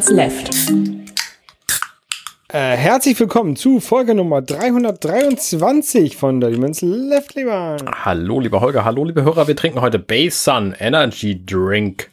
[0.00, 0.72] Demons Left.
[2.48, 7.76] Äh, herzlich willkommen zu Folge Nummer 323 von der Demons Left, lieber.
[8.02, 9.46] Hallo, lieber Holger, hallo, liebe Hörer.
[9.46, 12.10] Wir trinken heute Bay Sun Energy Drink.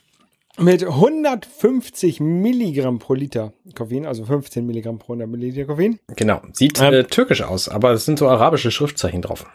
[0.60, 5.98] Mit 150 Milligramm pro Liter Koffein, also 15 Milligramm pro 100 Milliliter Koffein.
[6.14, 6.94] Genau, sieht Ähm.
[6.94, 9.46] äh, türkisch aus, aber es sind so arabische Schriftzeichen drauf.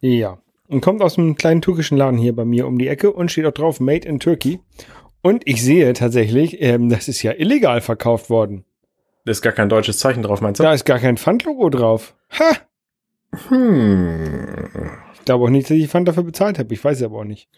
[0.00, 0.38] Ja.
[0.68, 3.44] Und kommt aus einem kleinen türkischen Laden hier bei mir um die Ecke und steht
[3.44, 4.60] auch drauf Made in Turkey.
[5.22, 8.64] Und ich sehe tatsächlich, ähm, das ist ja illegal verkauft worden.
[9.24, 10.64] Da ist gar kein deutsches Zeichen drauf, meinst du?
[10.64, 12.14] Da ist gar kein Pfandlogo drauf.
[12.38, 12.56] Ha!
[13.48, 14.70] Hm.
[15.14, 16.72] Ich glaube auch nicht, dass ich Pfand dafür bezahlt habe.
[16.72, 17.48] Ich weiß es aber auch nicht.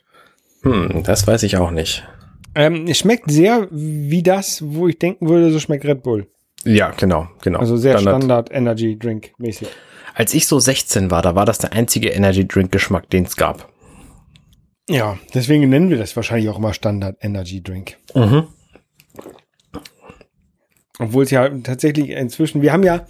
[0.62, 2.06] hm, das weiß ich auch nicht.
[2.54, 6.26] Ähm, es schmeckt sehr wie das, wo ich denken würde, so schmeckt Red Bull.
[6.64, 7.60] Ja, genau, genau.
[7.60, 9.68] Also sehr Standard, Energy Drink mäßig.
[10.14, 13.36] Als ich so 16 war, da war das der einzige Energy Drink Geschmack, den es
[13.36, 13.68] gab.
[14.88, 17.96] Ja, deswegen nennen wir das wahrscheinlich auch immer Standard Energy Drink.
[18.14, 18.48] Mhm.
[20.98, 23.06] Obwohl es ja tatsächlich inzwischen, wir haben ja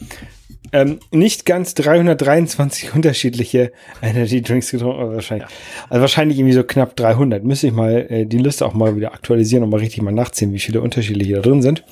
[0.72, 5.48] ähm, nicht ganz 323 unterschiedliche Energy Drinks getrunken, wahrscheinlich,
[5.88, 7.42] also wahrscheinlich irgendwie so knapp 300.
[7.44, 10.52] Müsste ich mal äh, die Liste auch mal wieder aktualisieren und mal richtig mal nachziehen,
[10.52, 11.84] wie viele unterschiedliche da drin sind.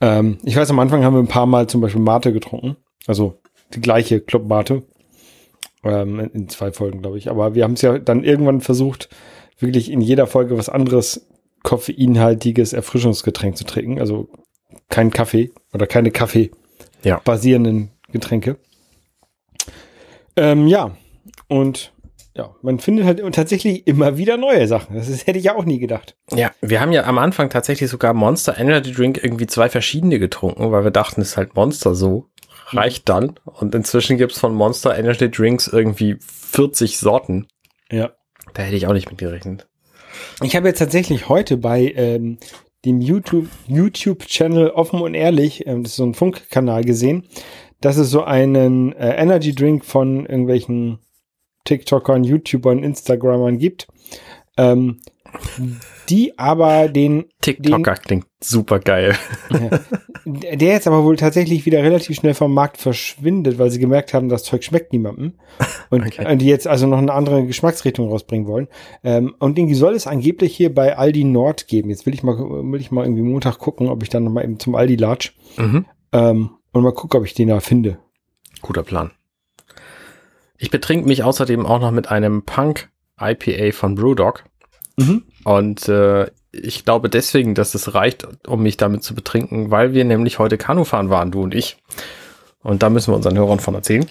[0.00, 3.40] Ähm, ich weiß, am Anfang haben wir ein paar Mal zum Beispiel Mate getrunken, also
[3.74, 4.82] die gleiche Club Mate
[5.84, 7.30] ähm, in, zwei Folgen, glaube ich.
[7.30, 9.08] Aber wir haben es ja dann irgendwann versucht,
[9.58, 11.28] wirklich in jeder Folge was anderes
[11.62, 14.28] koffeinhaltiges Erfrischungsgetränk zu trinken, also
[14.88, 16.50] kein Kaffee oder keine Kaffee
[17.04, 17.20] Ja.
[17.24, 18.56] basierenden Getränke.
[20.36, 20.96] Ähm, ja,
[21.48, 21.92] und
[22.34, 24.96] ja, man findet halt tatsächlich immer wieder neue Sachen.
[24.96, 26.16] Das ist, hätte ich ja auch nie gedacht.
[26.34, 30.72] Ja, wir haben ja am Anfang tatsächlich sogar Monster Energy Drink irgendwie zwei verschiedene getrunken,
[30.72, 32.28] weil wir dachten, es ist halt Monster so.
[32.72, 33.34] Reicht dann.
[33.44, 37.46] Und inzwischen gibt's von Monster Energy Drinks irgendwie 40 Sorten.
[37.90, 38.12] Ja.
[38.54, 39.68] Da hätte ich auch nicht mit gerechnet.
[40.42, 42.38] Ich habe jetzt tatsächlich heute bei ähm,
[42.84, 47.28] dem YouTube YouTube Channel offen und ehrlich, ähm, das ist so ein Funkkanal gesehen,
[47.80, 50.98] dass es so einen äh, Energy Drink von irgendwelchen
[51.64, 53.86] TikTokern, YouTubern, Instagrammern gibt,
[54.56, 55.00] ähm,
[56.08, 59.14] die aber den TikToker klingt super geil.
[59.50, 59.80] Ja.
[60.24, 64.28] Der jetzt aber wohl tatsächlich wieder relativ schnell vom Markt verschwindet, weil sie gemerkt haben,
[64.28, 65.34] das Zeug schmeckt niemandem.
[65.90, 66.24] Und Okay.
[66.24, 68.68] äh, die jetzt also noch eine andere Geschmacksrichtung rausbringen wollen.
[69.02, 71.90] Ähm, und irgendwie soll es angeblich hier bei Aldi Nord geben.
[71.90, 74.44] Jetzt will ich mal, will ich mal irgendwie Montag gucken, ob ich dann noch mal
[74.44, 75.32] eben zum Aldi latsch.
[75.56, 75.86] Mhm.
[76.12, 77.98] Ähm, und mal gucken, ob ich den da finde.
[78.60, 79.10] Guter Plan.
[80.56, 84.44] Ich betrink mich außerdem auch noch mit einem Punk IPA von Brewdog.
[84.96, 85.22] Mhm.
[85.44, 90.04] Und äh, ich glaube deswegen, dass es reicht, um mich damit zu betrinken, weil wir
[90.04, 91.78] nämlich heute Kanufahren waren, du und ich.
[92.62, 94.06] Und da müssen wir unseren Hörern von erzählen.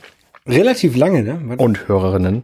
[0.47, 1.40] Relativ lange, ne?
[1.44, 1.64] Warte.
[1.64, 2.44] und Hörerinnen.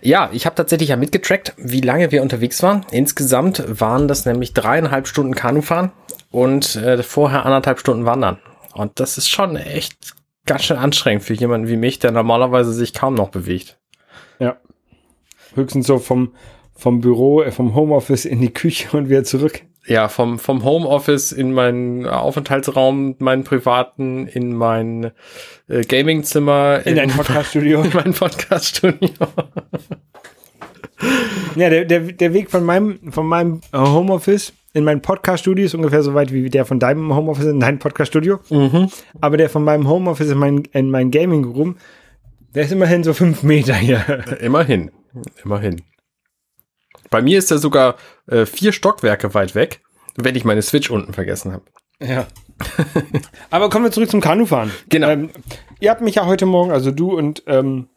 [0.00, 2.86] Ja, ich habe tatsächlich ja mitgetrackt, wie lange wir unterwegs waren.
[2.90, 5.92] Insgesamt waren das nämlich dreieinhalb Stunden Kanufahren
[6.30, 8.38] und äh, vorher anderthalb Stunden Wandern.
[8.74, 10.14] Und das ist schon echt
[10.46, 13.78] ganz schön anstrengend für jemanden wie mich, der normalerweise sich kaum noch bewegt.
[14.38, 14.56] Ja.
[15.54, 16.34] Höchstens so vom,
[16.78, 19.62] vom Büro, äh, vom Homeoffice in die Küche und wieder zurück.
[19.86, 25.12] Ja, vom, vom Homeoffice in meinen Aufenthaltsraum, meinen privaten, in mein
[25.66, 27.82] äh, Gamingzimmer, In dein Podcaststudio.
[27.84, 29.10] in mein Podcaststudio.
[31.56, 35.74] Ja, der, der, der Weg von meinem, von meinem äh, Homeoffice in mein Podcast-Studio ist
[35.74, 38.38] ungefähr so weit wie der von deinem Homeoffice in dein Podcast-Studio.
[38.50, 38.88] Mhm.
[39.20, 41.76] Aber der von meinem Homeoffice in mein, in mein Gaming-Room,
[42.54, 44.04] der ist immerhin so fünf Meter hier.
[44.40, 44.90] Immerhin,
[45.42, 45.82] immerhin.
[47.10, 47.96] Bei mir ist er sogar
[48.26, 49.80] äh, vier Stockwerke weit weg,
[50.16, 51.64] wenn ich meine Switch unten vergessen habe.
[52.00, 52.26] Ja.
[53.50, 54.72] Aber kommen wir zurück zum Kanufahren.
[54.88, 55.08] Genau.
[55.08, 55.30] Ähm,
[55.80, 57.88] ihr habt mich ja heute Morgen, also du und, ähm,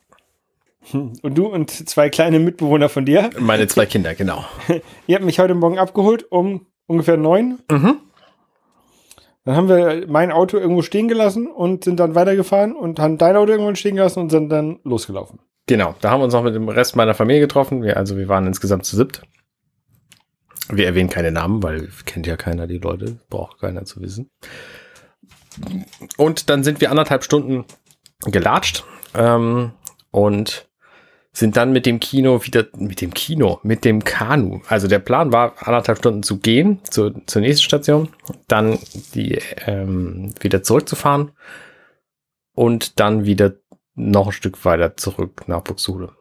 [0.93, 4.45] und du und zwei kleine Mitbewohner von dir, Meine zwei Kinder, genau.
[5.07, 7.59] ihr habt mich heute Morgen abgeholt um ungefähr neun.
[7.69, 7.97] Mhm.
[9.43, 13.35] Dann haben wir mein Auto irgendwo stehen gelassen und sind dann weitergefahren und haben dein
[13.35, 15.39] Auto irgendwo stehen gelassen und sind dann losgelaufen.
[15.71, 17.81] Genau, da haben wir uns noch mit dem Rest meiner Familie getroffen.
[17.81, 19.21] Wir, also wir waren insgesamt zu siebt.
[20.67, 24.29] Wir erwähnen keine Namen, weil kennt ja keiner die Leute, braucht keiner zu wissen.
[26.17, 27.63] Und dann sind wir anderthalb Stunden
[28.25, 28.83] gelatscht
[29.15, 29.71] ähm,
[30.11, 30.69] und
[31.31, 34.59] sind dann mit dem Kino wieder, mit dem Kino, mit dem Kanu.
[34.67, 38.09] Also der Plan war, anderthalb Stunden zu gehen zur, zur nächsten Station,
[38.49, 38.77] dann
[39.15, 41.31] die ähm, wieder zurückzufahren
[42.53, 43.53] und dann wieder
[43.95, 46.11] noch ein Stück weiter zurück nach Buxtehude.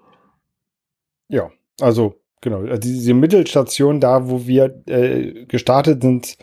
[1.29, 1.51] Ja,
[1.81, 6.37] also genau, also diese Mittelstation da, wo wir äh, gestartet sind,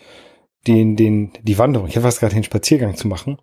[0.67, 3.37] den, den, die Wanderung, ich habe fast gerade den Spaziergang zu machen,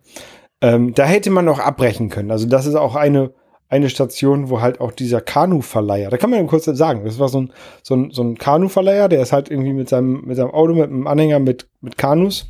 [0.61, 2.31] ähm, da hätte man noch abbrechen können.
[2.31, 3.33] Also das ist auch eine,
[3.67, 7.29] eine Station, wo halt auch dieser Kanu-Verleiher, da kann man ja kurz sagen, das war
[7.29, 7.53] so ein,
[7.83, 10.89] so ein, so ein Kanu-Verleiher, der ist halt irgendwie mit seinem, mit seinem Auto, mit
[10.89, 12.49] einem Anhänger mit, mit Kanus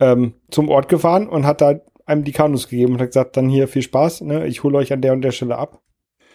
[0.00, 3.48] ähm, zum Ort gefahren und hat da einem die Kanus gegeben und hat gesagt, dann
[3.48, 4.46] hier viel Spaß, ne?
[4.46, 5.80] ich hole euch an der und der Stelle ab.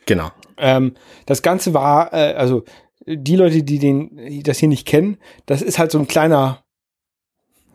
[0.06, 0.32] Genau.
[0.58, 0.94] Ähm,
[1.26, 2.64] das Ganze war, äh, also
[3.06, 6.64] die Leute, die den, die das hier nicht kennen, das ist halt so ein kleiner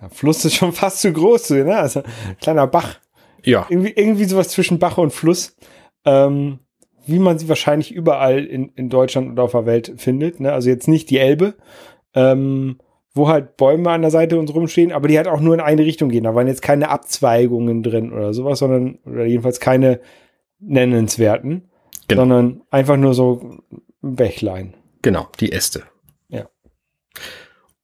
[0.01, 1.77] ja, Fluss ist schon fast zu groß, ne?
[1.77, 2.03] Also
[2.41, 2.99] kleiner Bach.
[3.45, 3.67] Ja.
[3.69, 5.57] Irgendwie, irgendwie sowas zwischen Bach und Fluss.
[6.05, 6.59] Ähm,
[7.07, 10.41] wie man sie wahrscheinlich überall in, in Deutschland oder auf der Welt findet.
[10.41, 10.53] Ne?
[10.53, 11.55] Also jetzt nicht die Elbe,
[12.15, 12.79] ähm,
[13.15, 15.85] wo halt Bäume an der Seite uns rumstehen, aber die halt auch nur in eine
[15.85, 16.25] Richtung gehen.
[16.25, 20.01] Da waren jetzt keine Abzweigungen drin oder sowas, sondern, oder jedenfalls keine
[20.61, 21.71] nennenswerten,
[22.09, 22.23] genau.
[22.23, 23.61] sondern einfach nur so
[24.03, 24.75] ein Bächlein.
[25.03, 25.83] Genau, die Äste.
[26.29, 26.49] Ja.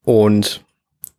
[0.02, 0.64] Und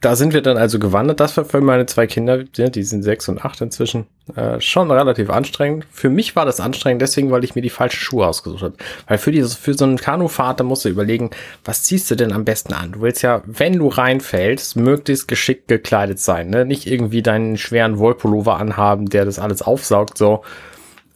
[0.02, 1.20] da sind wir dann also gewandert.
[1.20, 5.30] Das war für meine zwei Kinder, die sind sechs und acht inzwischen, äh, schon relativ
[5.30, 5.86] anstrengend.
[5.92, 8.76] Für mich war das anstrengend, deswegen, weil ich mir die falschen Schuhe ausgesucht habe.
[9.08, 11.32] Weil für, dieses, für so eine Kanufahrt, da musst du überlegen,
[11.66, 12.94] was ziehst du denn am besten an?
[12.94, 16.50] Du willst ja, wenn du reinfällst, möglichst geschickt gekleidet sein.
[16.50, 16.64] Ne?
[16.64, 20.18] Nicht irgendwie deinen schweren Wollpullover anhaben, der das alles aufsaugt.
[20.18, 20.44] so.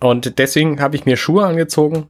[0.02, 2.08] Und deswegen habe ich mir Schuhe angezogen,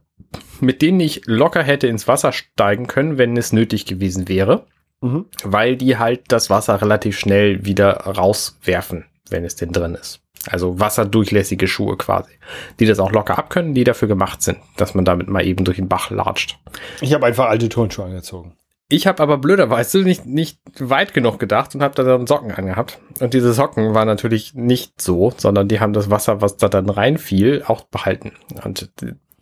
[0.60, 4.66] mit denen ich locker hätte ins Wasser steigen können, wenn es nötig gewesen wäre
[5.04, 5.26] mhm.
[5.44, 10.20] weil die halt das Wasser relativ schnell wieder rauswerfen, wenn es denn drin ist.
[10.46, 12.32] Also wasserdurchlässige Schuhe quasi,
[12.78, 15.78] die das auch locker abkönnen, die dafür gemacht sind, dass man damit mal eben durch
[15.78, 16.58] den Bach latscht.
[17.00, 18.56] Ich habe einfach alte Turnschuhe angezogen.
[18.90, 23.00] Ich habe aber blöderweise nicht, nicht weit genug gedacht und habe da dann Socken angehabt.
[23.20, 26.90] Und diese Socken waren natürlich nicht so, sondern die haben das Wasser, was da dann
[26.90, 28.32] reinfiel, auch behalten.
[28.62, 28.90] Und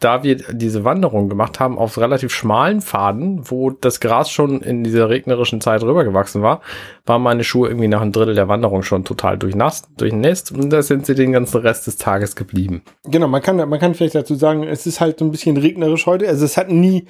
[0.03, 4.83] da wir diese Wanderung gemacht haben auf relativ schmalen Pfaden, wo das Gras schon in
[4.83, 6.61] dieser regnerischen Zeit rübergewachsen war,
[7.07, 10.83] waren meine Schuhe irgendwie nach einem Drittel der Wanderung schon total durchnässt, durchnässt und da
[10.83, 12.83] sind sie den ganzen Rest des Tages geblieben.
[13.05, 16.07] Genau, man kann, man kann vielleicht dazu sagen, es ist halt so ein bisschen regnerisch
[16.07, 16.29] heute.
[16.29, 17.07] Also es hat nie,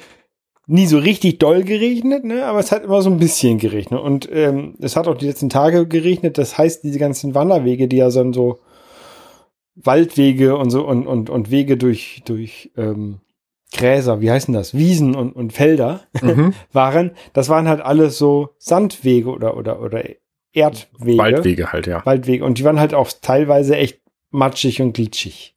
[0.66, 2.44] nie so richtig doll geregnet, ne?
[2.44, 4.00] aber es hat immer so ein bisschen geregnet.
[4.00, 6.38] Und ähm, es hat auch die letzten Tage geregnet.
[6.38, 8.58] Das heißt, diese ganzen Wanderwege, die ja so
[9.74, 13.20] Waldwege und so und, und, und Wege durch, durch ähm,
[13.72, 14.74] Gräser, wie heißen das?
[14.74, 16.54] Wiesen und, und Felder mhm.
[16.72, 17.12] waren.
[17.32, 20.04] Das waren halt alles so Sandwege oder, oder, oder
[20.52, 21.18] Erdwege.
[21.18, 22.04] Waldwege halt, ja.
[22.04, 22.44] Waldwege.
[22.44, 25.56] Und die waren halt auch teilweise echt matschig und glitschig.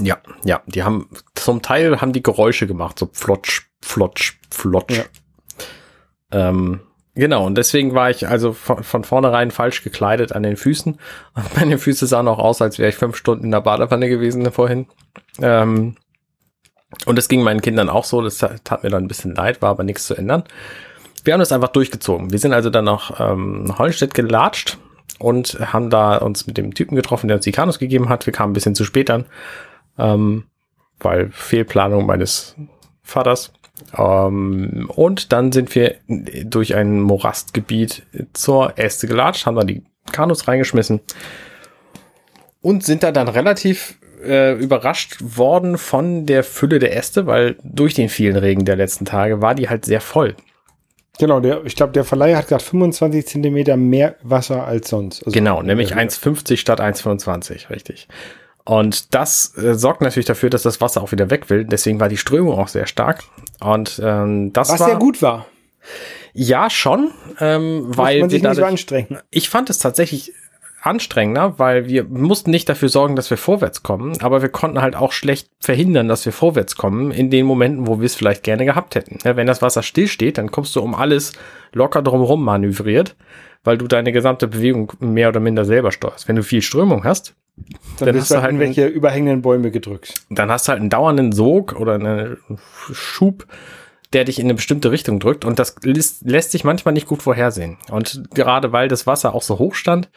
[0.00, 0.62] Ja, ja.
[0.66, 4.98] Die haben, zum Teil haben die Geräusche gemacht, so flotsch, flotsch, flotsch.
[4.98, 6.50] Ja.
[6.50, 6.80] Ähm,
[7.16, 10.98] Genau, und deswegen war ich also von, von vornherein falsch gekleidet an den Füßen.
[11.34, 14.50] Und meine Füße sahen auch aus, als wäre ich fünf Stunden in der Badewanne gewesen
[14.52, 14.86] vorhin.
[15.40, 15.96] Ähm,
[17.06, 19.70] und es ging meinen Kindern auch so, das tat mir dann ein bisschen leid, war
[19.70, 20.44] aber nichts zu ändern.
[21.24, 22.32] Wir haben das einfach durchgezogen.
[22.32, 24.76] Wir sind also dann nach ähm, Hollenstedt gelatscht
[25.18, 28.26] und haben da uns mit dem Typen getroffen, der uns die Kanus gegeben hat.
[28.26, 29.24] Wir kamen ein bisschen zu spät an,
[29.98, 30.44] ähm,
[31.00, 32.56] weil Fehlplanung meines
[33.02, 33.52] Vaters.
[33.96, 35.96] Ähm, und dann sind wir
[36.44, 38.02] durch ein Morastgebiet
[38.32, 39.82] zur Äste gelatscht, haben dann die
[40.12, 41.00] Kanus reingeschmissen
[42.62, 47.94] und sind da dann relativ äh, überrascht worden von der Fülle der Äste, weil durch
[47.94, 50.34] den vielen Regen der letzten Tage war die halt sehr voll.
[51.18, 55.24] Genau, der, ich glaube, der Verleih hat gerade 25 Zentimeter mehr Wasser als sonst.
[55.24, 58.08] Also genau, nämlich 1,50 statt 1,25, richtig.
[58.64, 61.64] Und das äh, sorgt natürlich dafür, dass das Wasser auch wieder weg will.
[61.64, 63.22] Deswegen war die Strömung auch sehr stark.
[63.60, 65.46] Und ähm, das Was war, sehr gut war.
[66.32, 67.12] Ja, schon.
[67.40, 69.18] Ähm, weil man sich dadurch, nicht so anstrengen.
[69.30, 70.32] Ich fand es tatsächlich
[70.86, 74.94] anstrengender, weil wir mussten nicht dafür sorgen, dass wir vorwärts kommen, aber wir konnten halt
[74.94, 78.64] auch schlecht verhindern, dass wir vorwärts kommen in den Momenten, wo wir es vielleicht gerne
[78.64, 79.18] gehabt hätten.
[79.24, 81.32] Ja, wenn das Wasser stillsteht, dann kommst du um alles
[81.72, 83.16] locker drumherum manövriert,
[83.64, 86.28] weil du deine gesamte Bewegung mehr oder minder selber steuerst.
[86.28, 87.34] Wenn du viel Strömung hast,
[87.98, 90.14] dann, dann hast du halt irgendwelche überhängenden Bäume gedrückt.
[90.30, 92.36] Dann hast du halt einen dauernden Sog oder einen
[92.92, 93.46] Schub,
[94.12, 97.78] der dich in eine bestimmte Richtung drückt und das lässt sich manchmal nicht gut vorhersehen.
[97.90, 100.10] Und gerade weil das Wasser auch so hoch stand,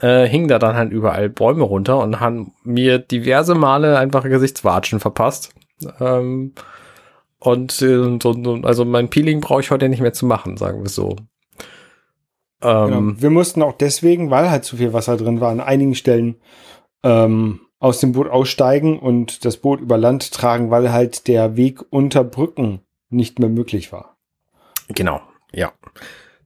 [0.00, 5.00] äh, hingen da dann halt überall Bäume runter und haben mir diverse Male einfach Gesichtswatschen
[5.00, 5.52] verpasst.
[6.00, 6.54] Ähm,
[7.38, 10.82] und, äh, und, und, also mein Peeling brauche ich heute nicht mehr zu machen, sagen
[10.82, 11.16] wir so.
[12.62, 13.22] Ähm, genau.
[13.22, 16.36] Wir mussten auch deswegen, weil halt zu viel Wasser drin war, an einigen Stellen
[17.02, 21.80] ähm, aus dem Boot aussteigen und das Boot über Land tragen, weil halt der Weg
[21.90, 24.16] unter Brücken nicht mehr möglich war.
[24.88, 25.20] Genau,
[25.52, 25.72] ja.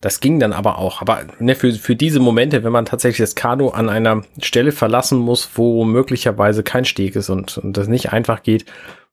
[0.01, 1.01] Das ging dann aber auch.
[1.01, 5.19] Aber ne, für, für diese Momente, wenn man tatsächlich das Kanu an einer Stelle verlassen
[5.19, 8.67] muss, wo möglicherweise kein Steg ist und, und das nicht einfach geht,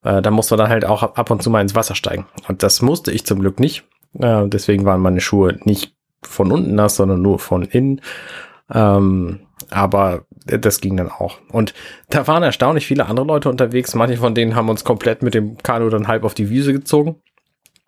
[0.03, 2.25] äh, dann muss man dann halt auch ab und zu mal ins Wasser steigen.
[2.49, 3.85] Und das musste ich zum Glück nicht.
[4.19, 8.01] Äh, deswegen waren meine Schuhe nicht von unten nass, sondern nur von innen.
[8.73, 11.37] Ähm, aber das ging dann auch.
[11.51, 11.73] Und
[12.09, 13.95] da waren erstaunlich viele andere Leute unterwegs.
[13.95, 17.21] Manche von denen haben uns komplett mit dem Kanu dann halb auf die Wiese gezogen.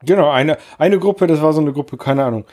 [0.05, 2.45] Genau, eine, eine Gruppe, das war so eine Gruppe, keine Ahnung,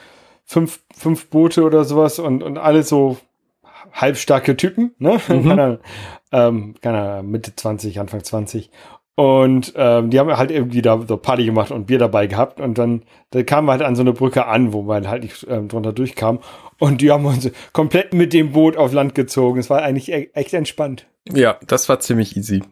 [0.45, 3.19] fünf, fünf Boote oder sowas und, und alle so
[3.93, 5.21] halbstarke Typen, ne?
[5.29, 5.49] Mhm.
[5.49, 5.79] keine Ahnung,
[6.33, 8.71] ähm, keine Ahnung, Mitte 20, Anfang 20.
[9.21, 12.59] Und ähm, die haben halt irgendwie da so Party gemacht und Bier dabei gehabt.
[12.59, 15.47] Und dann, dann kamen wir halt an so eine Brücke an, wo man halt nicht
[15.47, 16.39] ähm, drunter durchkam.
[16.79, 19.61] Und die haben uns komplett mit dem Boot auf Land gezogen.
[19.61, 21.07] Es war eigentlich e echt entspannt.
[21.31, 22.63] Ja, das war ziemlich easy.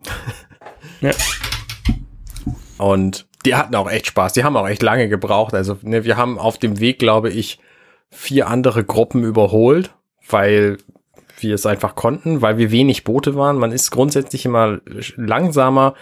[1.02, 1.10] ja.
[2.78, 4.32] Und die hatten auch echt Spaß.
[4.32, 5.52] Die haben auch echt lange gebraucht.
[5.52, 7.58] Also ne, wir haben auf dem Weg, glaube ich,
[8.08, 9.94] vier andere Gruppen überholt,
[10.30, 10.78] weil
[11.40, 13.58] wir es einfach konnten, weil wir wenig Boote waren.
[13.58, 14.80] Man ist grundsätzlich immer
[15.16, 15.92] langsamer,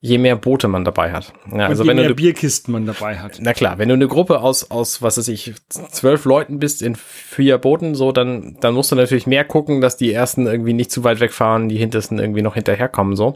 [0.00, 1.32] je mehr Boote man dabei hat.
[1.50, 3.38] Ja, also je wenn mehr du Bierkisten man dabei hat.
[3.40, 6.96] Na klar, wenn du eine Gruppe aus, aus, was weiß ich, zwölf Leuten bist in
[6.96, 10.90] vier Booten, so, dann, dann musst du natürlich mehr gucken, dass die ersten irgendwie nicht
[10.90, 13.34] zu weit wegfahren, die hintersten irgendwie noch hinterherkommen, so.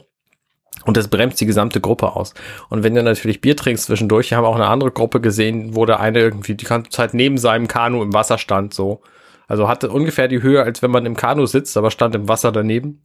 [0.84, 2.32] Und das bremst die gesamte Gruppe aus.
[2.70, 5.84] Und wenn du natürlich Bier trinkst zwischendurch, wir haben auch eine andere Gruppe gesehen, wo
[5.84, 9.02] der eine irgendwie die ganze Zeit neben seinem Kanu im Wasser stand, so.
[9.46, 12.52] Also hatte ungefähr die Höhe, als wenn man im Kanu sitzt, aber stand im Wasser
[12.52, 13.02] daneben.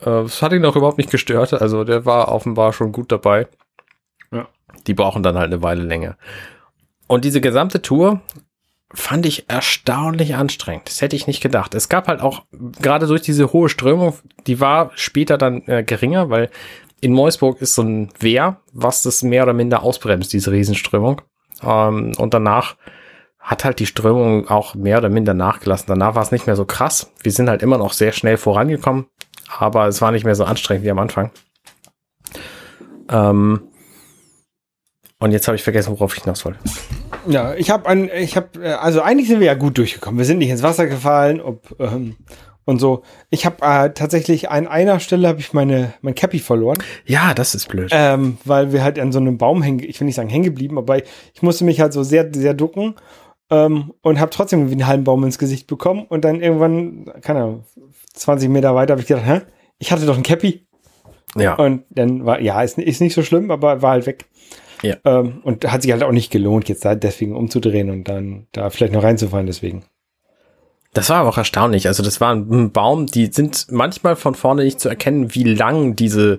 [0.00, 1.52] Äh, das hat ihn auch überhaupt nicht gestört.
[1.54, 3.46] Also der war offenbar schon gut dabei.
[4.32, 4.48] Ja.
[4.86, 6.16] Die brauchen dann halt eine Weile länger.
[7.06, 8.20] Und diese gesamte Tour
[8.92, 10.88] fand ich erstaunlich anstrengend.
[10.88, 11.74] Das hätte ich nicht gedacht.
[11.74, 12.42] Es gab halt auch,
[12.80, 14.14] gerade durch diese hohe Strömung,
[14.46, 16.50] die war später dann äh, geringer, weil
[17.00, 21.22] in Moisburg ist so ein Wehr, was das mehr oder minder ausbremst, diese Riesenströmung.
[21.62, 22.76] Ähm, und danach
[23.38, 25.86] hat halt die Strömung auch mehr oder minder nachgelassen.
[25.88, 27.12] Danach war es nicht mehr so krass.
[27.22, 29.06] Wir sind halt immer noch sehr schnell vorangekommen
[29.58, 31.30] aber es war nicht mehr so anstrengend wie am Anfang.
[33.10, 33.60] Ähm,
[35.18, 36.58] und jetzt habe ich vergessen, worauf ich hinaus wollte.
[37.26, 40.18] Ja, ich habe ein, ich habe, äh, also eigentlich sind wir ja gut durchgekommen.
[40.18, 42.16] Wir sind nicht ins Wasser gefallen ob, ähm,
[42.64, 43.02] und so.
[43.28, 46.78] Ich habe äh, tatsächlich an einer Stelle habe ich meine mein Cappy verloren.
[47.04, 47.90] Ja, das ist blöd.
[47.92, 50.78] Ähm, weil wir halt an so einem Baum hängen, ich will nicht sagen hängen geblieben,
[50.78, 52.94] aber ich musste mich halt so sehr sehr ducken
[53.50, 57.40] ähm, und habe trotzdem irgendwie einen halben Baum ins Gesicht bekommen und dann irgendwann, keine
[57.40, 57.64] Ahnung,
[58.14, 59.40] 20 Meter weiter habe ich gedacht, hä?
[59.78, 60.66] Ich hatte doch ein Cappy.
[61.36, 61.54] Ja.
[61.54, 64.26] Und dann war, ja, ist, ist nicht so schlimm, aber war halt weg.
[64.82, 64.96] Ja.
[65.04, 68.70] Ähm, und hat sich halt auch nicht gelohnt, jetzt da deswegen umzudrehen und dann da
[68.70, 69.84] vielleicht noch reinzufallen, deswegen.
[70.92, 71.86] Das war aber auch erstaunlich.
[71.86, 75.94] Also, das war ein Baum, die sind manchmal von vorne nicht zu erkennen, wie lang
[75.94, 76.38] diese,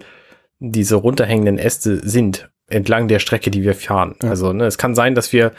[0.59, 4.15] diese runterhängenden Äste sind entlang der Strecke, die wir fahren.
[4.21, 4.29] Ja.
[4.29, 5.51] Also, ne, es kann sein, dass wir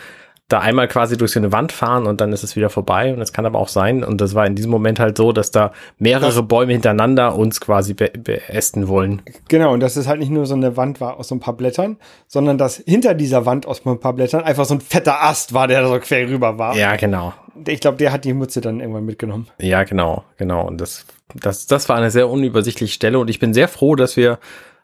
[0.52, 3.12] da einmal quasi durch so eine Wand fahren und dann ist es wieder vorbei.
[3.12, 5.50] Und es kann aber auch sein, und das war in diesem Moment halt so, dass
[5.50, 9.22] da mehrere das, Bäume hintereinander uns quasi be beästen wollen.
[9.48, 11.56] Genau, und dass es halt nicht nur so eine Wand war aus so ein paar
[11.56, 15.54] Blättern, sondern dass hinter dieser Wand aus ein paar Blättern einfach so ein fetter Ast
[15.54, 16.76] war, der so quer rüber war.
[16.76, 17.32] Ja, genau.
[17.66, 19.48] Ich glaube, der hat die Mütze dann irgendwann mitgenommen.
[19.58, 20.66] Ja, genau, genau.
[20.66, 24.16] Und das, das, das war eine sehr unübersichtliche Stelle und ich bin sehr froh, dass
[24.16, 24.38] wir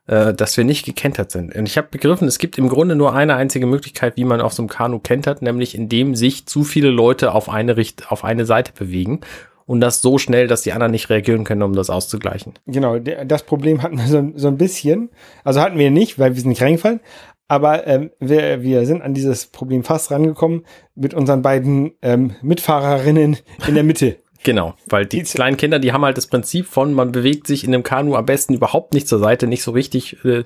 [0.08, 1.54] äh, dass wir nicht gekentert sind.
[1.54, 4.52] Und ich habe begriffen, es gibt im Grunde nur eine einzige Möglichkeit, wie man auf
[4.52, 8.46] so einem Kanu kentert, nämlich indem sich zu viele Leute auf eine Richt auf eine
[8.46, 9.20] Seite bewegen
[9.66, 12.54] und das so schnell, dass die anderen nicht reagieren können, um das auszugleichen.
[12.66, 15.10] Genau, das Problem hatten wir so, so ein bisschen.
[15.44, 17.00] Also hatten wir nicht, weil wir sind nicht reingefallen.
[17.48, 23.36] Aber ähm, wir, wir sind an dieses Problem fast rangekommen mit unseren beiden ähm, Mitfahrerinnen
[23.66, 24.16] in der Mitte.
[24.44, 27.74] Genau, weil die, kleinen Kinder, die haben halt das Prinzip von, man bewegt sich in
[27.74, 30.44] einem Kanu am besten überhaupt nicht zur Seite, nicht so richtig äh,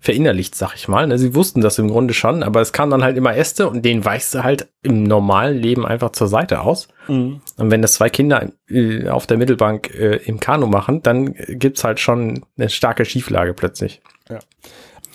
[0.00, 1.06] verinnerlicht, sag ich mal.
[1.06, 1.18] Ne?
[1.18, 4.04] Sie wussten das im Grunde schon, aber es kamen dann halt immer Äste und den
[4.04, 6.88] weichst du halt im normalen Leben einfach zur Seite aus.
[7.06, 7.40] Mhm.
[7.58, 11.84] Und wenn das zwei Kinder äh, auf der Mittelbank äh, im Kanu machen, dann gibt's
[11.84, 14.00] halt schon eine starke Schieflage plötzlich.
[14.28, 14.38] Ja.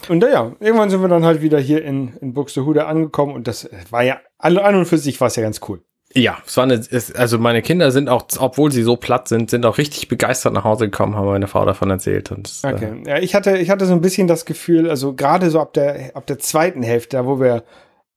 [0.08, 3.70] Und ja, irgendwann sind wir dann halt wieder hier in, in Buxtehude angekommen und das
[3.90, 5.82] war ja, an und für sich war es ja ganz cool.
[6.18, 9.50] Ja, es war eine, es, also meine Kinder sind auch, obwohl sie so platt sind,
[9.50, 12.32] sind auch richtig begeistert nach Hause gekommen, haben meine Frau davon erzählt.
[12.32, 13.02] Und, okay.
[13.06, 15.74] Äh, ja, ich hatte, ich hatte so ein bisschen das Gefühl, also gerade so ab
[15.74, 17.66] der, ab der zweiten Hälfte, da wo wir,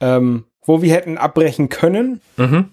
[0.00, 2.67] ähm, wo wir hätten abbrechen können, mhm.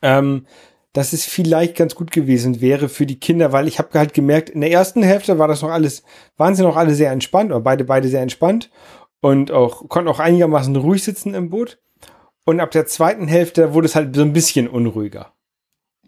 [0.00, 0.46] ähm,
[0.94, 4.48] dass es vielleicht ganz gut gewesen wäre für die Kinder, weil ich habe halt gemerkt,
[4.48, 6.04] in der ersten Hälfte war das noch alles,
[6.38, 8.70] waren sie noch alle sehr entspannt, oder beide, beide sehr entspannt
[9.20, 11.80] und auch, konnten auch einigermaßen ruhig sitzen im Boot.
[12.44, 15.32] Und ab der zweiten Hälfte wurde es halt so ein bisschen unruhiger.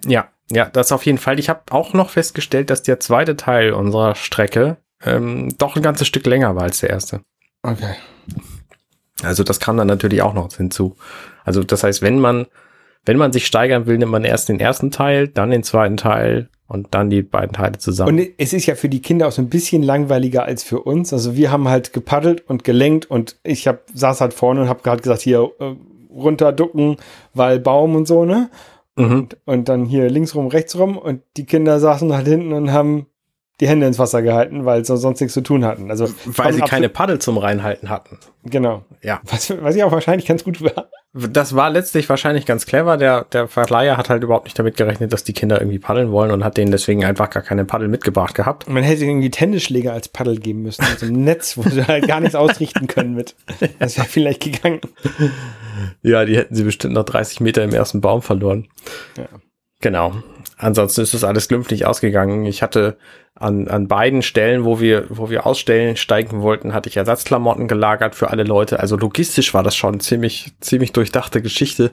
[0.04, 1.38] Ja, ja, das auf jeden Fall.
[1.38, 6.06] Ich habe auch noch festgestellt, dass der zweite Teil unserer Strecke ähm, doch ein ganzes
[6.06, 7.20] Stück länger war als der erste.
[7.62, 7.94] Okay.
[9.22, 10.96] Also das kam dann natürlich auch noch hinzu.
[11.44, 12.46] Also das heißt, wenn man,
[13.04, 16.48] wenn man sich steigern will, nimmt man erst den ersten Teil, dann den zweiten Teil
[16.68, 18.18] und dann die beiden Teile zusammen.
[18.18, 21.12] Und es ist ja für die Kinder auch so ein bisschen langweiliger als für uns.
[21.12, 24.82] Also wir haben halt gepaddelt und gelenkt und ich hab, saß halt vorne und habe
[24.82, 25.74] gerade gesagt, hier, äh,
[26.16, 26.96] runterducken,
[27.34, 28.50] weil Baum und so, ne?
[28.96, 29.12] Mhm.
[29.12, 32.72] Und, und dann hier links rum, rechts rum und die Kinder saßen halt hinten und
[32.72, 33.06] haben
[33.60, 35.90] die Hände ins Wasser gehalten, weil sie sonst nichts zu tun hatten.
[35.90, 38.18] Also weil sie keine Paddel zum Reinhalten hatten.
[38.44, 38.84] Genau.
[39.02, 39.20] Ja.
[39.24, 40.90] Was, was ich auch wahrscheinlich ganz gut war.
[41.14, 42.98] Das war letztlich wahrscheinlich ganz clever.
[42.98, 46.30] Der, der Verleiher hat halt überhaupt nicht damit gerechnet, dass die Kinder irgendwie paddeln wollen
[46.30, 48.68] und hat denen deswegen einfach gar keine Paddel mitgebracht gehabt.
[48.68, 52.06] Man hätte irgendwie Tennisschläger als Paddel geben müssen, in so einem Netz, wo sie halt
[52.06, 53.34] gar nichts ausrichten können mit.
[53.78, 54.80] Das wäre vielleicht gegangen.
[56.02, 58.68] Ja, die hätten sie bestimmt noch 30 Meter im ersten Baum verloren.
[59.16, 59.26] Ja.
[59.80, 60.22] Genau.
[60.58, 62.46] Ansonsten ist das alles glimpflich ausgegangen.
[62.46, 62.96] Ich hatte
[63.34, 68.14] an, an beiden Stellen, wo wir, wo wir ausstellen, steigen wollten, hatte ich Ersatzklamotten gelagert
[68.14, 68.80] für alle Leute.
[68.80, 71.92] Also logistisch war das schon ziemlich, ziemlich durchdachte Geschichte.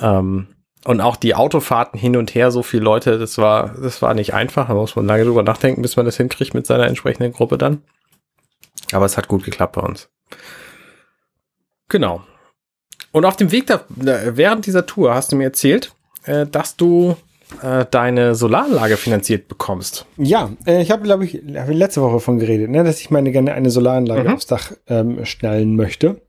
[0.00, 0.48] Ähm,
[0.84, 4.34] und auch die Autofahrten hin und her, so viele Leute, das war, das war nicht
[4.34, 4.68] einfach.
[4.68, 7.82] Da muss man lange drüber nachdenken, bis man das hinkriegt mit seiner entsprechenden Gruppe dann.
[8.92, 10.10] Aber es hat gut geklappt bei uns.
[11.88, 12.24] Genau.
[13.12, 15.93] Und auf dem Weg da, während dieser Tour hast du mir erzählt,
[16.24, 17.16] äh, dass du
[17.62, 20.06] äh, deine Solaranlage finanziert bekommst.
[20.16, 23.32] Ja, äh, ich habe, glaube ich, hab letzte Woche von geredet, ne, dass ich meine
[23.32, 24.34] gerne eine Solaranlage mhm.
[24.34, 26.20] aufs Dach ähm, schnallen möchte.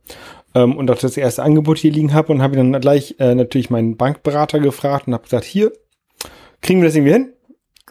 [0.53, 3.69] Ähm, und auch das erste Angebot hier liegen habe und habe dann gleich äh, natürlich
[3.69, 5.71] meinen Bankberater gefragt und habe gesagt, hier,
[6.61, 7.33] kriegen wir das irgendwie hin?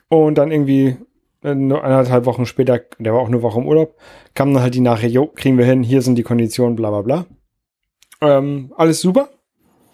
[0.09, 0.97] Und dann irgendwie
[1.43, 3.97] äh, nur eineinhalb Wochen später, der war auch eine Woche im Urlaub,
[4.35, 7.03] kam dann halt die Nachricht, jo, kriegen wir hin, hier sind die Konditionen, bla bla
[7.03, 7.27] bla.
[8.21, 9.29] Ähm, alles super.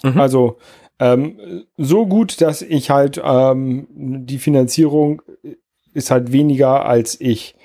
[0.02, 0.20] Mhm.
[0.20, 0.58] Also
[1.00, 5.22] ähm, so gut, dass ich halt ähm, die Finanzierung
[5.94, 7.56] ist halt weniger, als ich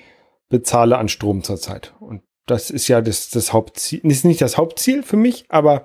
[0.48, 1.94] bezahle an Strom zurzeit.
[2.00, 4.00] Und das ist ja das, das Hauptziel.
[4.04, 5.84] Ist nicht das Hauptziel für mich, aber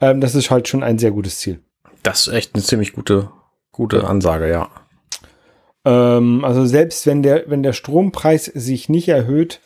[0.00, 1.60] ähm, das ist halt schon ein sehr gutes Ziel.
[2.02, 3.30] Das ist echt eine ziemlich gute,
[3.70, 4.68] gute Ansage, ja.
[5.84, 9.60] Ähm, also selbst wenn der, wenn der Strompreis sich nicht erhöht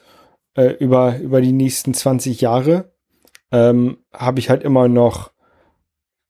[0.54, 2.92] äh, über, über die nächsten 20 Jahre,
[3.50, 5.32] ähm, habe ich halt immer noch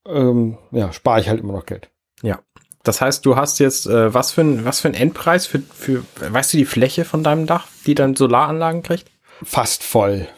[0.08, 1.90] ähm, ja, spare ich halt immer noch Geld.
[2.22, 2.40] Ja.
[2.82, 6.04] Das heißt, du hast jetzt äh, was für ein was für ein Endpreis für für
[6.20, 9.10] weißt du die Fläche von deinem Dach, die dann Solaranlagen kriegt?
[9.42, 10.28] Fast voll.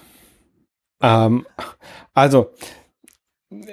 [1.03, 1.47] Ähm,
[2.15, 2.51] also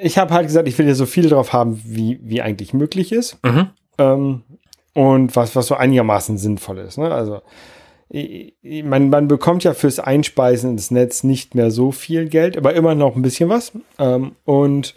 [0.01, 3.13] ich habe halt gesagt, ich will ja so viel drauf haben, wie wie eigentlich möglich
[3.13, 3.37] ist.
[3.43, 3.69] Mhm.
[3.97, 4.43] Ähm,
[4.93, 6.97] und was was so einigermaßen sinnvoll ist.
[6.97, 7.13] Ne?
[7.13, 7.41] Also
[8.83, 12.93] man, man bekommt ja fürs Einspeisen ins Netz nicht mehr so viel Geld, aber immer
[12.93, 13.71] noch ein bisschen was.
[13.97, 14.93] Ähm, und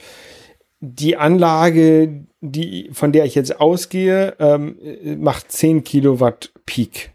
[0.81, 4.79] die Anlage, die, von der ich jetzt ausgehe, ähm,
[5.21, 7.13] macht 10 Kilowatt Peak.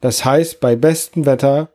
[0.00, 1.70] Das heißt, bei bestem Wetter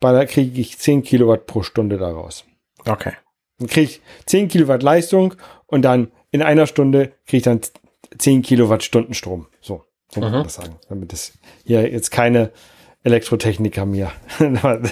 [0.00, 2.44] kriege ich 10 Kilowatt pro Stunde daraus.
[2.86, 3.12] Okay.
[3.58, 5.34] Dann kriege ich 10 Kilowatt Leistung
[5.66, 7.60] und dann in einer Stunde kriege ich dann
[8.16, 9.46] 10 Kilowattstunden Strom.
[9.60, 10.44] So, so muss man mhm.
[10.44, 10.76] das sagen.
[10.88, 11.32] Damit es
[11.64, 12.50] hier jetzt keine
[13.02, 14.12] Elektrotechniker mir.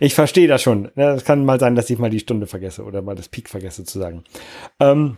[0.00, 0.90] ich verstehe das schon.
[0.96, 3.84] Es kann mal sein, dass ich mal die Stunde vergesse oder mal das Peak vergesse
[3.84, 4.24] zu sagen.
[4.78, 5.16] Ähm,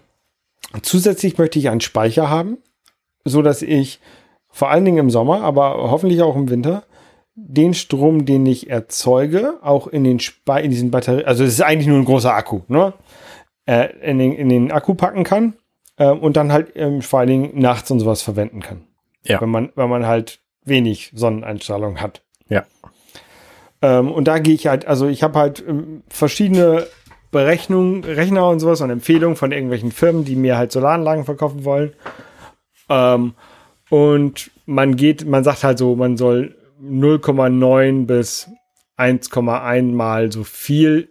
[0.83, 2.59] zusätzlich möchte ich einen Speicher haben,
[3.25, 4.01] so dass ich
[4.49, 6.85] vor allen Dingen im Sommer, aber hoffentlich auch im Winter,
[7.35, 11.61] den Strom, den ich erzeuge, auch in den Spe in diesen Batterien, also es ist
[11.61, 12.95] eigentlich nur ein großer Akku, ne?
[13.67, 15.55] Äh, in, den, in den Akku packen kann
[15.99, 18.87] äh, und dann halt ähm, vor allen Dingen nachts und sowas verwenden kann.
[19.23, 19.41] Ja.
[19.41, 22.23] Wenn man, wenn man halt wenig Sonneneinstrahlung hat.
[22.49, 22.65] Ja.
[23.83, 26.87] Ähm, und da gehe ich halt, also ich habe halt ähm, verschiedene
[27.31, 31.93] Berechnungen, Rechner und sowas und Empfehlungen von irgendwelchen Firmen, die mir halt Solaranlagen verkaufen wollen.
[32.89, 33.35] Ähm,
[33.91, 38.49] und man geht, man sagt halt so, man soll 0,9 bis
[38.97, 41.11] 1,1 mal so viel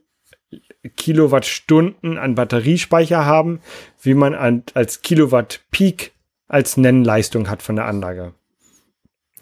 [0.96, 3.60] Kilowattstunden an Batteriespeicher haben,
[4.02, 6.14] wie man an, als Kilowatt Peak
[6.48, 8.34] als Nennleistung hat von der Anlage.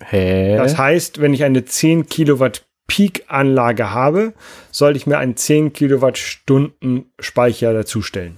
[0.03, 0.57] Hä?
[0.57, 4.33] Das heißt, wenn ich eine 10 Kilowatt Peak-Anlage habe,
[4.71, 8.37] sollte ich mir einen 10 Kilowattstunden Speicher dazustellen.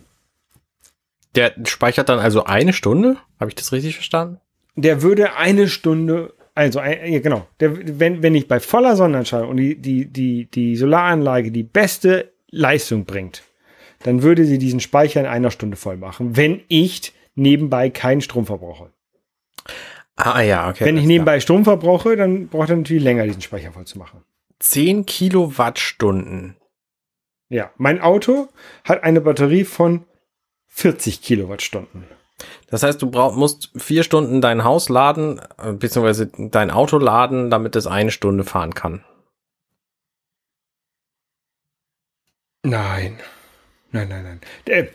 [1.36, 3.18] Der speichert dann also eine Stunde?
[3.40, 4.40] Habe ich das richtig verstanden?
[4.76, 9.58] Der würde eine Stunde, also ja, genau, der, wenn, wenn ich bei voller Sonneneinstrahlung und
[9.58, 13.44] die, die, die, die Solaranlage die beste Leistung bringt,
[14.04, 18.46] dann würde sie diesen Speicher in einer Stunde voll machen, wenn ich nebenbei keinen Strom
[18.46, 18.92] verbrauche.
[20.18, 20.84] Ah ja, okay.
[20.84, 24.24] Wenn ich nebenbei Strom verbrauche, dann braucht er natürlich länger, diesen Speicher voll zu machen.
[24.60, 26.58] 10 Kilowattstunden.
[27.50, 28.50] Ja, mein Auto
[28.84, 30.06] hat eine Batterie von
[30.68, 32.06] 40 Kilowattstunden.
[32.68, 37.50] Das heißt, du brauch, musst vier Stunden dein Haus laden, äh, beziehungsweise dein Auto laden,
[37.50, 39.04] damit es eine Stunde fahren kann.
[42.64, 43.20] Nein.
[43.92, 44.24] Nein, nein,
[44.66, 44.90] nein.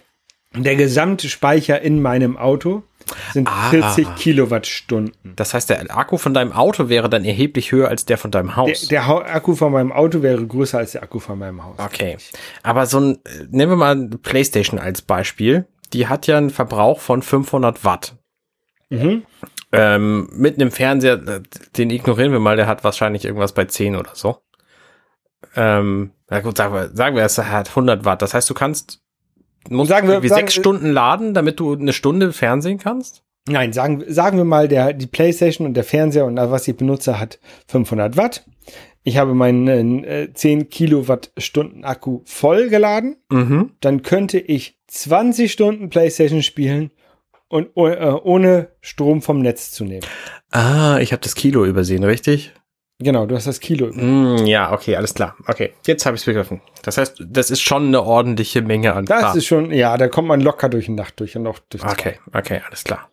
[0.54, 2.82] Der, gesamte Speicher in meinem Auto
[3.32, 5.34] sind ah, 40 Kilowattstunden.
[5.36, 8.56] Das heißt, der Akku von deinem Auto wäre dann erheblich höher als der von deinem
[8.56, 8.88] Haus.
[8.88, 11.78] Der, der Akku von meinem Auto wäre größer als der Akku von meinem Haus.
[11.78, 12.16] Okay.
[12.62, 13.18] Aber so ein,
[13.50, 15.66] nehmen wir mal PlayStation als Beispiel.
[15.92, 18.16] die hat ja einen Verbrauch von 500 Watt.
[18.90, 19.24] Mhm.
[19.72, 21.40] Ähm, mit einem Fernseher, äh,
[21.76, 24.38] den ignorieren wir mal, der hat wahrscheinlich irgendwas bei 10 oder so.
[25.56, 28.22] Ähm, na gut, sagen wir, sagen wir, es hat 100 Watt.
[28.22, 29.01] Das heißt, du kannst
[29.70, 33.22] musst Sagen wir- sagen sechs Stunden laden, damit du eine Stunde Fernsehen kannst?
[33.48, 37.18] Nein, sagen, sagen wir mal, der, die Playstation und der Fernseher und was ich benutze,
[37.18, 38.44] hat 500 Watt.
[39.02, 43.16] Ich habe meinen äh, 10 Kilowattstunden Akku voll geladen.
[43.30, 43.72] Mhm.
[43.80, 46.92] Dann könnte ich 20 Stunden Playstation spielen
[47.48, 50.06] und äh, ohne Strom vom Netz zu nehmen.
[50.52, 52.52] Ah, ich habe das Kilo übersehen, richtig?
[53.02, 53.88] Genau, du hast das Kilo.
[53.92, 55.36] Mm, ja, okay, alles klar.
[55.46, 56.60] Okay, jetzt habe ich es begriffen.
[56.82, 59.38] Das heißt, das ist schon eine ordentliche Menge an Das Kram.
[59.38, 61.84] ist schon, ja, da kommt man locker durch die Nacht durch und auch durch.
[61.84, 63.08] Okay, okay, alles klar.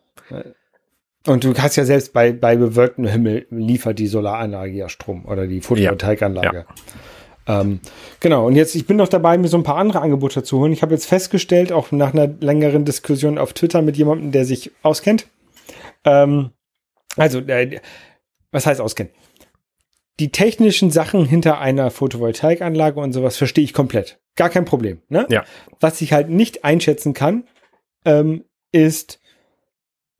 [1.26, 5.46] Und du hast ja selbst bei, bei bewölktem Himmel liefert die Solaranlage ja Strom oder
[5.46, 6.64] die Photovoltaikanlage.
[7.46, 7.80] Ähm,
[8.20, 10.72] genau, und jetzt, ich bin noch dabei, mir so ein paar andere Angebote zu holen.
[10.72, 14.70] Ich habe jetzt festgestellt, auch nach einer längeren Diskussion auf Twitter mit jemandem, der sich
[14.82, 15.26] auskennt.
[16.04, 16.50] Ähm,
[17.16, 17.80] also, äh,
[18.52, 19.10] was heißt auskennt?
[20.20, 24.20] Die technischen Sachen hinter einer Photovoltaikanlage und sowas verstehe ich komplett.
[24.36, 25.00] Gar kein Problem.
[25.08, 25.26] Ne?
[25.30, 25.44] Ja.
[25.80, 27.44] Was ich halt nicht einschätzen kann,
[28.04, 29.18] ähm, ist,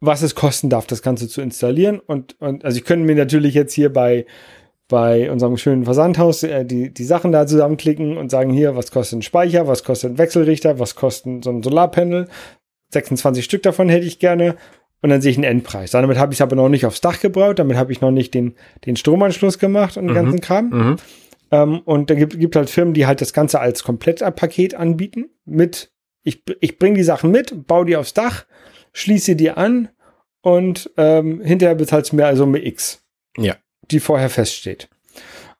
[0.00, 2.00] was es kosten darf, das Ganze zu installieren.
[2.00, 4.24] Und, und also ich könnte mir natürlich jetzt hier bei,
[4.88, 9.18] bei unserem schönen Versandhaus äh, die, die Sachen da zusammenklicken und sagen, hier, was kostet
[9.18, 12.26] ein Speicher, was kostet ein Wechselrichter, was kostet so ein Solarpanel.
[12.94, 14.56] 26 Stück davon hätte ich gerne.
[15.02, 15.92] Und dann sehe ich einen Endpreis.
[15.92, 18.34] Damit habe ich es aber noch nicht aufs Dach gebraut, damit habe ich noch nicht
[18.34, 20.14] den, den Stromanschluss gemacht und den Mhm.
[20.22, 20.68] ganzen Kram.
[20.68, 20.96] Mhm.
[21.52, 25.30] Ähm, und da gibt, gibt halt Firmen, die halt das Ganze als Komplettpaket anbieten.
[25.46, 25.90] Mit,
[26.22, 28.44] ich, ich bringe die Sachen mit, baue die aufs Dach,
[28.92, 29.88] schließe die an
[30.42, 33.02] und ähm, hinterher bezahlst du mir also mit X.
[33.38, 33.56] Ja.
[33.90, 34.88] Die vorher feststeht.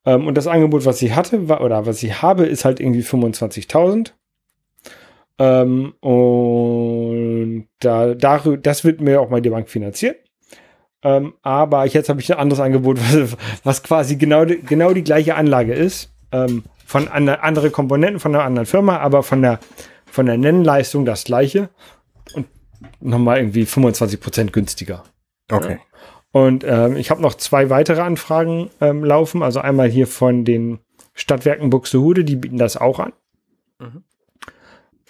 [0.06, 3.02] Ähm, und das Angebot, was ich hatte, war, oder was ich habe, ist halt irgendwie
[3.02, 4.12] 25.000.
[5.40, 10.16] Ähm, und da, darü- das wird mir auch mal die Bank finanzieren.
[11.02, 15.02] Ähm, aber jetzt habe ich ein anderes Angebot, was, was quasi genau die, genau die
[15.02, 16.12] gleiche Anlage ist.
[16.30, 19.60] Ähm, von andre, andere Komponenten von einer anderen Firma, aber von der,
[20.06, 21.70] von der Nennleistung das gleiche.
[22.34, 22.46] Und
[23.00, 25.04] nochmal irgendwie 25% günstiger.
[25.50, 25.78] Okay.
[26.32, 29.42] Und ähm, ich habe noch zwei weitere Anfragen ähm, laufen.
[29.42, 30.80] Also einmal hier von den
[31.14, 33.12] Stadtwerken Buxtehude, die bieten das auch an.
[33.78, 34.04] Mhm.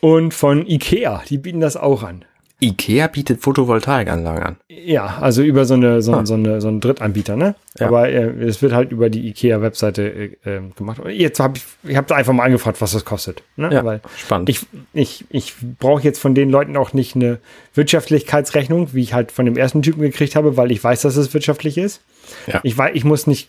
[0.01, 2.25] Und von Ikea, die bieten das auch an.
[2.63, 4.57] Ikea bietet Photovoltaikanlagen an.
[4.69, 6.27] Ja, also über so eine so, Ah.
[6.27, 7.55] so eine so einen Drittanbieter, ne?
[7.79, 7.87] Ja.
[7.87, 11.01] Aber äh, es wird halt über die Ikea-Webseite äh, ähm, gemacht.
[11.09, 13.71] Jetzt habe ich, ich habe da einfach mal angefragt, was das kostet, ne?
[13.73, 14.51] Ja, Weil spannend.
[14.51, 17.39] ich, ich, ich brauche jetzt von den Leuten auch nicht eine
[17.75, 21.33] Wirtschaftlichkeitsrechnung, wie ich halt von dem ersten Typen gekriegt habe, weil ich weiß, dass es
[21.35, 22.03] wirtschaftlich ist.
[22.47, 22.61] Ja.
[22.63, 23.49] Ich weiß, ich muss nicht,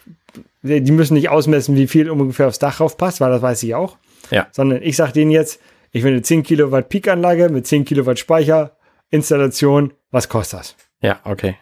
[0.64, 3.98] die müssen nicht ausmessen, wie viel ungefähr aufs Dach raufpasst, weil das weiß ich auch.
[4.30, 4.48] Ja.
[4.52, 5.60] Sondern ich sage denen jetzt,
[5.92, 8.78] ich will eine 10 Kilowatt Peak-Anlage mit 10 Kilowatt Speicher,
[9.10, 10.76] Installation, was kostet das?
[11.02, 11.56] ja, okay.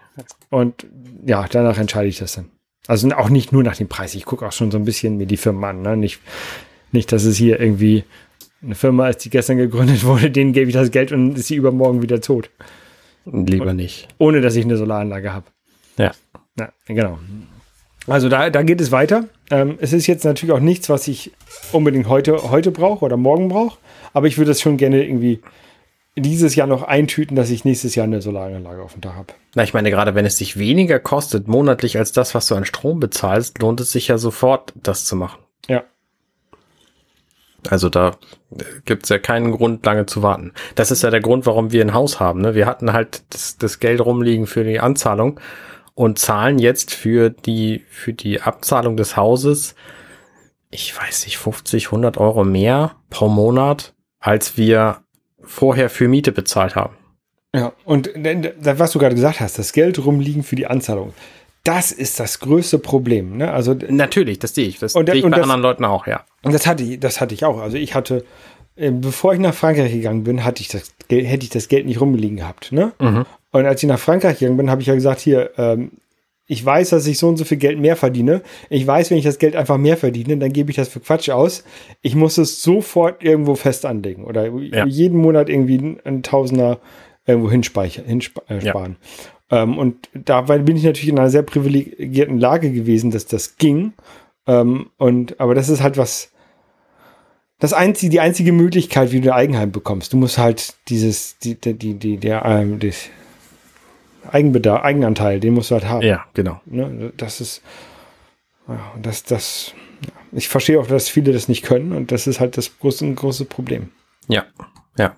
[0.50, 0.86] Und
[1.26, 2.50] ja, danach entscheide ich das dann.
[2.88, 4.16] Also auch nicht nur nach dem Preis.
[4.16, 5.82] Ich gucke auch schon so ein bisschen mir die Firmen an.
[5.82, 5.96] Ne?
[5.96, 6.20] Nicht,
[6.92, 8.04] nicht, dass es hier irgendwie
[8.62, 11.56] eine Firma ist, die gestern gegründet wurde, denen gebe ich das Geld und ist sie
[11.56, 12.50] übermorgen wieder tot.
[13.26, 14.08] Lieber nicht.
[14.18, 15.46] Ohne dass ich eine Solaranlage habe.
[15.98, 16.12] Ja.
[16.58, 17.20] Ja, genau.
[18.08, 19.26] Also da, da geht es weiter.
[19.52, 21.32] Ähm, es ist jetzt natürlich auch nichts, was ich
[21.72, 23.78] unbedingt heute, heute brauche oder morgen brauche.
[24.14, 25.42] Aber ich würde es schon gerne irgendwie
[26.16, 29.34] dieses Jahr noch eintüten, dass ich nächstes Jahr eine Solaranlage auf dem Dach habe.
[29.56, 32.66] Na, ich meine, gerade wenn es dich weniger kostet monatlich als das, was du an
[32.66, 35.40] Strom bezahlst, lohnt es sich ja sofort, das zu machen.
[35.68, 35.84] Ja.
[37.70, 38.18] Also da
[38.86, 40.54] gibt es ja keinen Grund, lange zu warten.
[40.76, 42.42] Das ist ja der Grund, warum wir ein Haus haben.
[42.42, 42.56] Ne?
[42.56, 45.40] Wir hatten halt das, das Geld rumliegen für die Anzahlung
[45.94, 49.76] und zahlen jetzt für die, für die Abzahlung des Hauses,
[50.72, 54.98] ich weiß nicht, 50, 100 Euro mehr pro Monat, als wir
[55.42, 56.96] vorher für Miete bezahlt haben.
[57.56, 61.14] Ja, und d- was du gerade gesagt hast, das Geld rumliegen für die Anzahlung,
[61.64, 63.38] das ist das größte Problem.
[63.38, 63.52] Ne?
[63.52, 64.80] Also Natürlich, das sehe ich.
[64.80, 66.24] Das sehe ich bei das- anderen Leuten auch, ja.
[66.44, 67.60] und das hatte ich, das hatte ich auch.
[67.60, 68.24] Also ich hatte,
[68.76, 71.86] äh, bevor ich nach Frankreich gegangen bin, hatte ich das Geld, hätte ich das Geld
[71.88, 72.72] nicht rumliegen gehabt.
[72.72, 72.92] Ne?
[73.00, 73.26] Mhm.
[73.52, 75.92] Und als ich nach Frankreich gegangen bin, habe ich ja gesagt, hier, ähm,
[76.50, 78.42] ich weiß, dass ich so und so viel Geld mehr verdiene.
[78.70, 81.30] Ich weiß, wenn ich das Geld einfach mehr verdiene, dann gebe ich das für Quatsch
[81.30, 81.64] aus.
[82.02, 84.86] Ich muss es sofort irgendwo fest anlegen oder Ja.
[84.86, 86.80] jeden Monat irgendwie ein- ein Tausender
[87.28, 88.88] irgendwo hinspeichern, hinsp äh, Ja.
[89.52, 93.94] Ähm, und dabei bin ich natürlich in einer sehr privilegierten Lage gewesen, dass das ging.
[94.48, 96.32] Ähm, und aber das ist halt was.
[97.60, 100.14] Das einzige, die einzige Möglichkeit, wie du ein Eigenheim bekommst.
[100.14, 103.10] Du musst halt dieses, die, die, die, die der, ähm, das
[104.34, 106.06] Eigenbedarf, Eigenanteil, den musst du halt haben.
[106.06, 106.62] Ja, genau.
[106.66, 107.12] Ne?
[107.18, 107.62] Das ist,
[108.68, 109.74] ja, das, das,
[110.32, 113.16] ich verstehe auch, dass viele das nicht können und das ist halt das große, ein
[113.16, 113.90] großes Problem.
[114.28, 114.46] Ja,
[114.98, 115.16] ja.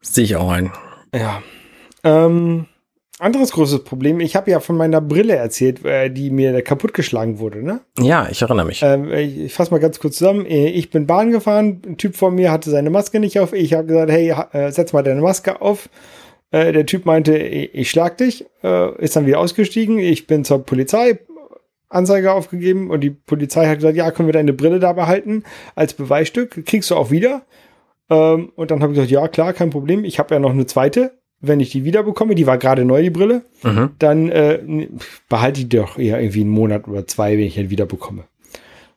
[0.00, 0.70] Sehe ich auch ein.
[1.14, 1.42] Ja.
[2.04, 2.66] Ähm,
[3.18, 7.62] anderes großes Problem, ich habe ja von meiner Brille erzählt, äh, die mir kaputtgeschlagen wurde,
[7.62, 7.80] ne?
[7.98, 8.82] Ja, ich erinnere mich.
[8.82, 10.44] Ähm, ich fasse mal ganz kurz zusammen.
[10.44, 13.54] Äh, Ich bin Bahn gefahren, ein Typ vor mir hatte seine Maske nicht auf.
[13.54, 15.88] Ich habe gesagt, hey, äh, setz mal deine Maske auf.
[16.50, 19.98] Äh, Der Typ meinte, ich schlag dich, äh, ist dann wieder ausgestiegen.
[19.98, 21.18] Ich bin zur Polizei,
[21.88, 25.94] Anzeige aufgegeben und die Polizei hat gesagt, ja, können wir deine Brille da behalten als
[25.94, 27.42] Beweisstück, kriegst du auch wieder.
[28.10, 30.04] Ähm, Und dann habe ich gesagt, ja, klar, kein Problem.
[30.04, 31.12] Ich habe ja noch eine zweite.
[31.40, 33.90] Wenn ich die wieder bekomme, die war gerade neu, die Brille, Mhm.
[33.98, 34.88] dann äh,
[35.28, 38.24] behalte ich die doch eher irgendwie einen Monat oder zwei, wenn ich ihn wieder bekomme.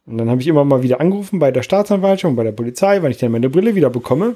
[0.06, 3.02] Und dann habe ich immer mal wieder angerufen bei der Staatsanwaltschaft und bei der Polizei,
[3.02, 4.36] wann ich denn meine Brille wieder bekomme.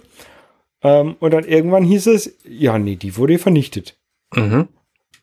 [0.83, 3.97] Ähm, und dann irgendwann hieß es, ja, nee, die wurde vernichtet.
[4.35, 4.67] Mhm.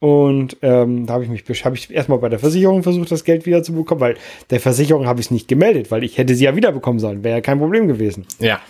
[0.01, 3.45] Und ähm, da habe ich mich habe ich erstmal bei der Versicherung versucht, das Geld
[3.45, 4.17] wieder zu bekommen, weil
[4.49, 7.23] der Versicherung habe ich es nicht gemeldet, weil ich hätte sie ja wieder bekommen sollen.
[7.23, 8.27] Wäre ja kein Problem gewesen.
[8.39, 8.61] Ja.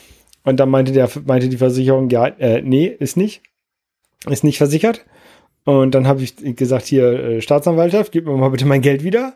[0.43, 3.43] Und dann meinte, der, meinte die Versicherung, ja, äh, nee, ist nicht.
[4.29, 5.05] Ist nicht versichert.
[5.65, 9.35] Und dann habe ich gesagt, hier, äh, Staatsanwaltschaft, gib mir mal bitte mein Geld wieder.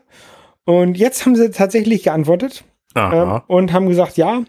[0.65, 2.65] Und jetzt haben sie tatsächlich geantwortet
[2.95, 4.43] ähm, und haben gesagt, ja,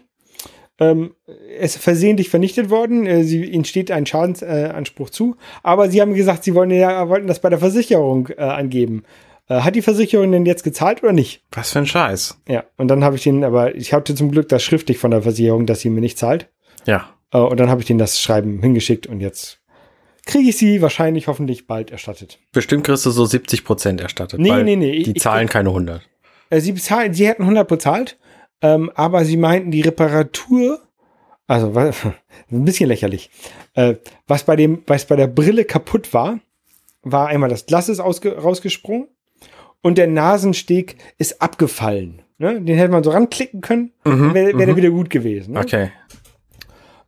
[0.79, 1.13] ähm,
[1.59, 6.01] es ist versehentlich vernichtet worden, äh, sie, ihnen steht ein Schadensanspruch äh, zu, aber sie
[6.01, 9.03] haben gesagt, sie wollen ja, wollten das bei der Versicherung äh, angeben.
[9.49, 11.43] Äh, hat die Versicherung denn jetzt gezahlt oder nicht?
[11.51, 12.39] Was für ein Scheiß.
[12.47, 15.21] Ja, und dann habe ich den, aber ich hatte zum Glück das schriftlich von der
[15.21, 16.49] Versicherung, dass sie mir nicht zahlt.
[16.85, 17.09] Ja.
[17.31, 19.59] Äh, und dann habe ich denen das Schreiben hingeschickt und jetzt
[20.25, 22.37] kriege ich sie wahrscheinlich hoffentlich bald erstattet.
[22.51, 24.39] Bestimmt kriegst du so 70 Prozent erstattet.
[24.41, 26.01] Nee, nee, nee, Die ich- zahlen keine 100.
[26.49, 28.17] Äh, sie bezahlen, sie hätten 100 bezahlt,
[28.61, 30.79] ähm, aber sie meinten die Reparatur,
[31.47, 31.91] also wa-
[32.51, 33.29] ein bisschen lächerlich,
[33.73, 33.95] äh,
[34.27, 36.39] was bei dem, was bei der Brille kaputt war,
[37.03, 39.07] war einmal das Glas ist ausge, rausgesprungen
[39.81, 42.21] und der Nasensteg ist abgefallen.
[42.39, 42.61] Ne?
[42.61, 44.77] Den hätte man so ranklicken können, Mhm, wäre wär der mhm.
[44.77, 45.53] wieder gut gewesen.
[45.53, 45.59] Ne?
[45.61, 45.91] Okay.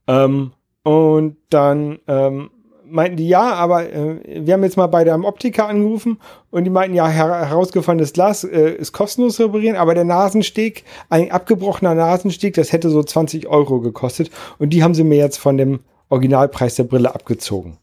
[0.08, 2.50] Ähm, und dann ähm,
[2.90, 6.20] meinten die, ja, aber äh, wir haben jetzt mal bei dem Optiker angerufen
[6.52, 10.84] und die meinten, ja, her herausgefallenes Glas äh, ist kostenlos zu reparieren, aber der Nasensteg,
[11.10, 15.38] ein abgebrochener Nasensteg, das hätte so 20 Euro gekostet und die haben sie mir jetzt
[15.38, 17.78] von dem Originalpreis der Brille abgezogen.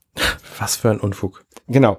[0.58, 1.44] Was für ein Unfug.
[1.68, 1.98] Genau.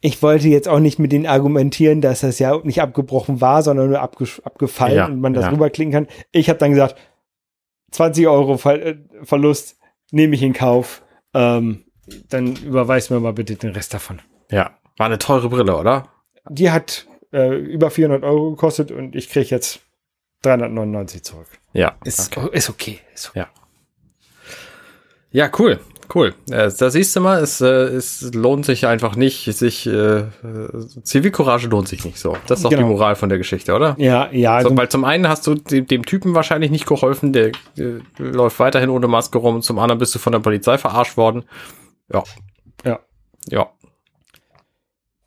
[0.00, 3.88] Ich wollte jetzt auch nicht mit denen argumentieren, dass das ja nicht abgebrochen war, sondern
[3.88, 5.50] nur abge abgefallen Ja, und man das ja.
[5.50, 6.06] rüberklicken kann.
[6.32, 6.96] Ich habe dann gesagt,
[7.92, 9.78] 20 Euro Ver äh, Verlust
[10.12, 11.02] nehme ich in Kauf.
[11.34, 11.85] Ähm,
[12.28, 14.20] dann überweist mir mal bitte den Rest davon.
[14.50, 14.70] Ja.
[14.96, 16.08] War eine teure Brille, oder?
[16.48, 19.80] Die hat äh, über 400 Euro gekostet und ich kriege jetzt
[20.42, 21.48] 399 zurück.
[21.72, 21.96] Ja.
[22.04, 22.48] Ist okay.
[22.52, 23.00] Ist okay.
[23.14, 23.40] Ist okay.
[23.40, 23.48] Ja.
[25.32, 25.80] Ja, cool.
[26.14, 26.34] Cool.
[26.50, 30.24] Äh, da siehst du mal, es, äh, es lohnt sich einfach nicht, sich, äh,
[31.02, 32.36] Zivilcourage lohnt sich nicht so.
[32.46, 32.82] Das ist doch Genau.
[32.82, 33.96] die Moral von der Geschichte, oder?
[33.98, 37.48] Ja, ja, So, weil zum einen hast du dem, dem Typen wahrscheinlich nicht geholfen, der
[37.76, 41.44] äh, läuft weiterhin ohne Maske rum, zum anderen bist du von der Polizei verarscht worden.
[42.12, 42.24] Ja.
[42.84, 43.00] Ja.
[43.48, 43.70] Ja.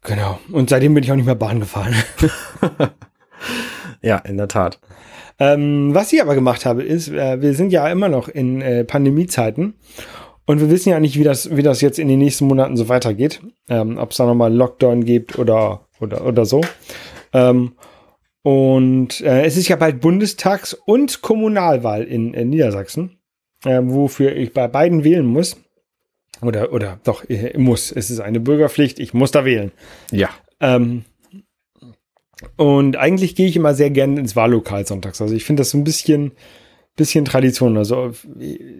[0.01, 0.39] genau.
[0.51, 1.95] Und seitdem bin ich auch nicht mehr Bahn gefahren.
[4.01, 4.79] Ja, in der Tat.
[5.39, 8.83] Ähm, was ich aber gemacht habe, ist, äh, wir sind ja immer noch in äh,
[8.83, 9.75] Pandemiezeiten
[10.45, 12.89] und wir wissen ja nicht, wie das, wie das jetzt in den nächsten Monaten so
[12.89, 13.41] weitergeht.
[13.69, 16.61] Ähm, Ob es da nochmal Lockdown gibt oder, oder, oder so.
[17.33, 17.73] Ähm,
[18.41, 23.19] und äh, es ist ja bald Bundestags- und Kommunalwahl in, in Niedersachsen,
[23.65, 25.57] äh, wofür ich bei beiden wählen muss.
[26.41, 27.23] Oder, oder doch,
[27.57, 27.91] muss.
[27.91, 29.71] Es ist eine Bürgerpflicht, ich muss da wählen.
[30.11, 30.29] Ja.
[30.59, 31.03] Ähm,
[32.55, 35.21] und eigentlich gehe ich immer sehr gerne ins Wahllokal sonntags.
[35.21, 36.31] Also ich finde das so ein bisschen,
[36.95, 37.77] bisschen Tradition.
[37.77, 38.11] Also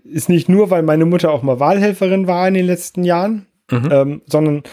[0.04, 3.90] ist nicht nur, weil meine Mutter auch mal Wahlhelferin war in den letzten Jahren, Mhm.
[3.92, 4.64] ähm, sondern,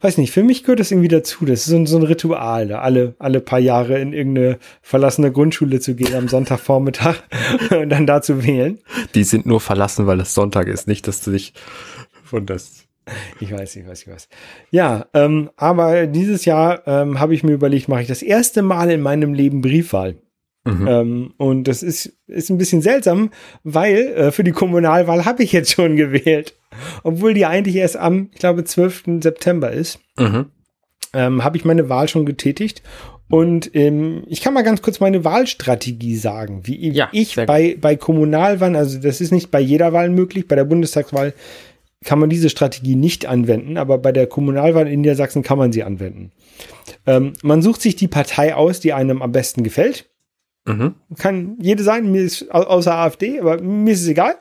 [0.00, 1.44] weiß nicht, für mich gehört das irgendwie dazu.
[1.44, 5.30] Das ist so ein, so ein Ritual, da alle, alle paar Jahre in irgendeine verlassene
[5.30, 7.16] Grundschule zu gehen am Sonntagvormittag
[7.70, 8.78] und dann da zu wählen.
[9.14, 11.52] Die sind nur verlassen, weil es Sonntag ist, nicht, dass du dich
[12.32, 12.86] wunderst.
[13.40, 14.28] Ich weiß, ich weiß, ich weiß.
[14.70, 18.90] Ja, ähm, aber dieses Jahr ähm, habe ich mir überlegt, mache ich das erste Mal
[18.90, 20.16] in meinem Leben Briefwahl.
[20.64, 20.86] Mhm.
[20.88, 23.30] Ähm, und das ist, ist ein bisschen seltsam,
[23.64, 26.54] weil äh, für die Kommunalwahl habe ich jetzt schon gewählt.
[27.02, 29.04] Obwohl die eigentlich erst am, ich glaube, 12.
[29.22, 30.46] September ist, Mhm.
[31.14, 32.82] ähm, habe ich meine Wahl schon getätigt.
[33.28, 37.96] Und ähm, ich kann mal ganz kurz meine Wahlstrategie sagen, wie Ja, ich bei, bei
[37.96, 41.32] Kommunalwahlen, also das ist nicht bei jeder Wahl möglich, bei der Bundestagswahl
[42.04, 45.82] kann man diese Strategie nicht anwenden, aber bei der Kommunalwahl in Niedersachsen kann man sie
[45.82, 46.32] anwenden.
[47.06, 50.08] Ähm, man sucht sich die Partei aus, die einem am besten gefällt.
[50.66, 50.94] Mhm.
[51.18, 54.36] Kann jede sein, mir ist au- außer AfD, aber mir ist es egal.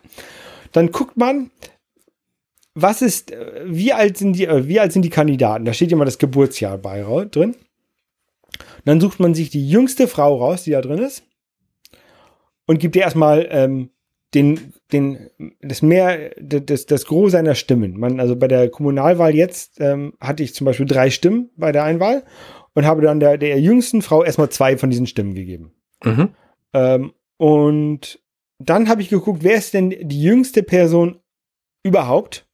[0.71, 1.51] Dann guckt man,
[2.75, 5.65] was ist, äh, wie alt sind die, äh, wie alt sind die Kandidaten?
[5.65, 7.55] Da steht immer das Geburtsjahr bei drin.
[8.85, 11.23] Dann sucht man sich die jüngste Frau raus, die da drin ist,
[12.67, 13.89] und gibt ihr erstmal ähm,
[14.33, 15.29] den, den,
[15.61, 17.97] das mehr, das, das Gros seiner Stimmen.
[17.97, 21.83] Man, also bei der Kommunalwahl jetzt ähm, hatte ich zum Beispiel drei Stimmen bei der
[21.83, 22.23] Einwahl
[22.73, 25.73] und habe dann der, der jüngsten Frau erstmal zwei von diesen Stimmen gegeben.
[26.03, 26.29] Mhm.
[26.73, 28.19] Ähm, und
[28.59, 31.19] dann habe ich geguckt, wer ist denn die jüngste Person
[31.83, 32.45] überhaupt?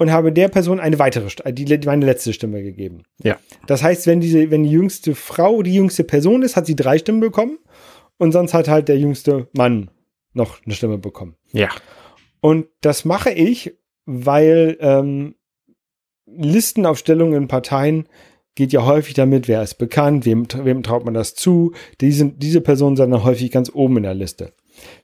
[0.00, 3.02] Und habe der Person eine weitere, die, meine letzte Stimme gegeben.
[3.20, 3.36] Ja.
[3.66, 6.98] Das heißt, wenn diese, wenn die jüngste Frau die jüngste Person ist, hat sie drei
[6.98, 7.58] Stimmen bekommen.
[8.16, 9.90] Und sonst hat halt der jüngste Mann
[10.38, 11.36] noch eine Stimme bekommen.
[11.52, 11.68] Ja.
[12.40, 13.74] Und das mache ich,
[14.06, 15.34] weil ähm,
[16.26, 18.08] Listenaufstellung in Parteien
[18.54, 21.72] geht ja häufig damit, wer ist bekannt, wem, wem traut man das zu.
[22.00, 24.52] Diese, diese Personen sind dann häufig ganz oben in der Liste.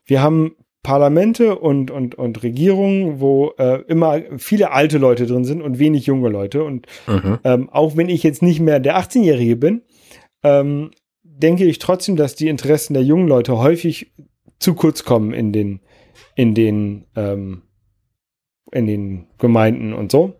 [0.05, 5.61] Wir haben Parlamente und, und, und Regierungen, wo äh, immer viele alte Leute drin sind
[5.61, 6.63] und wenig junge Leute.
[6.63, 7.39] Und Mhm.
[7.43, 9.81] ähm, auch wenn ich jetzt nicht mehr der 18-Jährige bin,
[10.43, 10.91] ähm,
[11.23, 14.11] denke ich trotzdem, dass die Interessen der jungen Leute häufig
[14.59, 15.81] zu kurz kommen in den,
[16.35, 17.63] in den, ähm,
[18.71, 20.35] in den Gemeinden und so.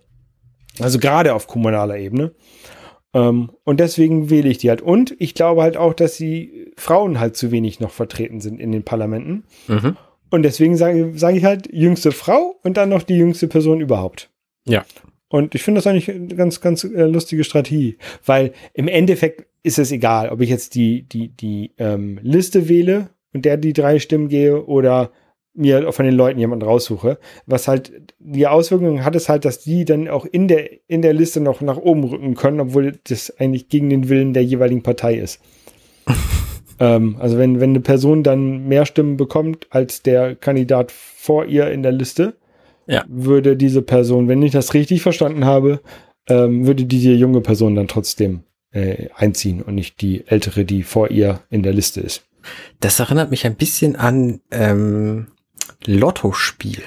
[0.79, 2.33] Also gerade auf kommunaler Ebene.
[3.13, 4.81] Ähm, und deswegen wähle ich die halt.
[4.81, 8.71] Und ich glaube halt auch, dass die Frauen halt zu wenig noch vertreten sind in
[8.71, 9.45] den Parlamenten.
[9.67, 9.97] Mhm.
[10.29, 14.31] Und deswegen sage sage ich halt jüngste Frau und dann noch die jüngste Person überhaupt.
[14.67, 14.85] Ja.
[15.29, 19.79] Und ich finde das eigentlich eine ganz, ganz äh, lustige Strategie, weil im Endeffekt ist
[19.79, 23.99] es egal, ob ich jetzt die, die, die ähm, Liste wähle und der die drei
[23.99, 25.11] Stimmen gehe oder
[25.53, 27.17] mir von den Leuten jemanden raussuche.
[27.45, 31.13] Was halt die Auswirkungen hat es halt, dass die dann auch in der, in der
[31.13, 35.15] Liste noch nach oben rücken können, obwohl das eigentlich gegen den Willen der jeweiligen Partei
[35.15, 35.41] ist.
[36.79, 41.69] ähm, also wenn, wenn eine Person dann mehr Stimmen bekommt als der Kandidat vor ihr
[41.71, 42.35] in der Liste,
[42.87, 43.03] Ja.
[43.07, 45.81] würde diese Person, wenn ich das richtig verstanden habe,
[46.29, 51.11] ähm, würde diese junge Person dann trotzdem äh, einziehen und nicht die ältere, die vor
[51.11, 52.24] ihr in der Liste ist.
[52.79, 55.27] Das erinnert mich ein bisschen an ähm,
[55.85, 56.83] Lottospielen.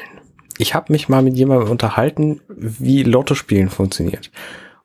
[0.58, 4.30] Ich habe mich mal mit jemandem unterhalten, wie Lottospielen funktioniert.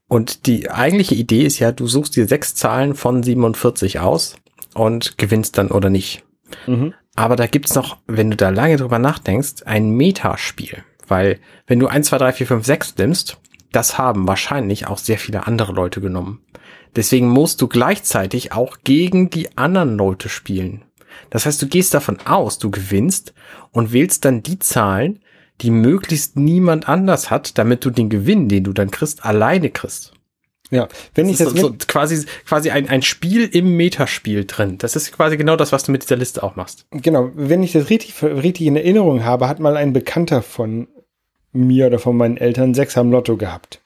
[0.08, 4.36] Und die eigentliche Idee ist ja, du suchst dir sechs Zahlen von 47 aus
[4.76, 6.24] und gewinnst dann oder nicht.
[6.68, 6.94] Mhm.
[7.16, 10.84] Aber da gibt's noch, wenn du da lange drüber nachdenkst, ein Metaspiel.
[11.08, 13.38] Weil wenn du 1, 2, 3, 4, 5, 6 nimmst,
[13.72, 16.42] das haben wahrscheinlich auch sehr viele andere Leute genommen.
[16.96, 20.84] Deswegen musst du gleichzeitig auch gegen die anderen Leute spielen.
[21.30, 23.34] Das heißt, du gehst davon aus, du gewinnst
[23.72, 25.20] und wählst dann die Zahlen,
[25.62, 30.14] die möglichst niemand anders hat, damit du den Gewinn, den du dann kriegst, alleine kriegst.
[30.72, 34.46] Ja, wenn ich Das das ist so, so quasi, quasi ein, ein Spiel im Metaspiel
[34.46, 34.80] drin.
[34.80, 36.88] Das ist quasi genau das, was du mit dieser Liste auch machst.
[36.90, 40.88] genau, wenn ich das richtig, richtig in Erinnerung habe, hat mal ein Bekannter von
[41.52, 43.83] mir oder von meinen Eltern sechs am Lotto gehabt.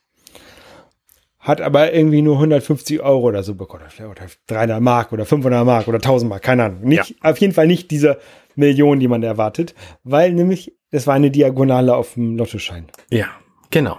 [1.47, 3.83] Hat aber irgendwie nur 150 Euro oder so bekommen.
[3.99, 6.81] Oder 300 Mark oder 500 Mark oder 1000 Mark, keine Ahnung.
[6.81, 8.17] Nicht, Auf jeden Fall nicht diese
[8.55, 12.88] Million, die man erwartet, weil nämlich das war eine Diagonale auf dem Lottoschein.
[13.12, 13.27] Ja,
[13.69, 13.97] genau.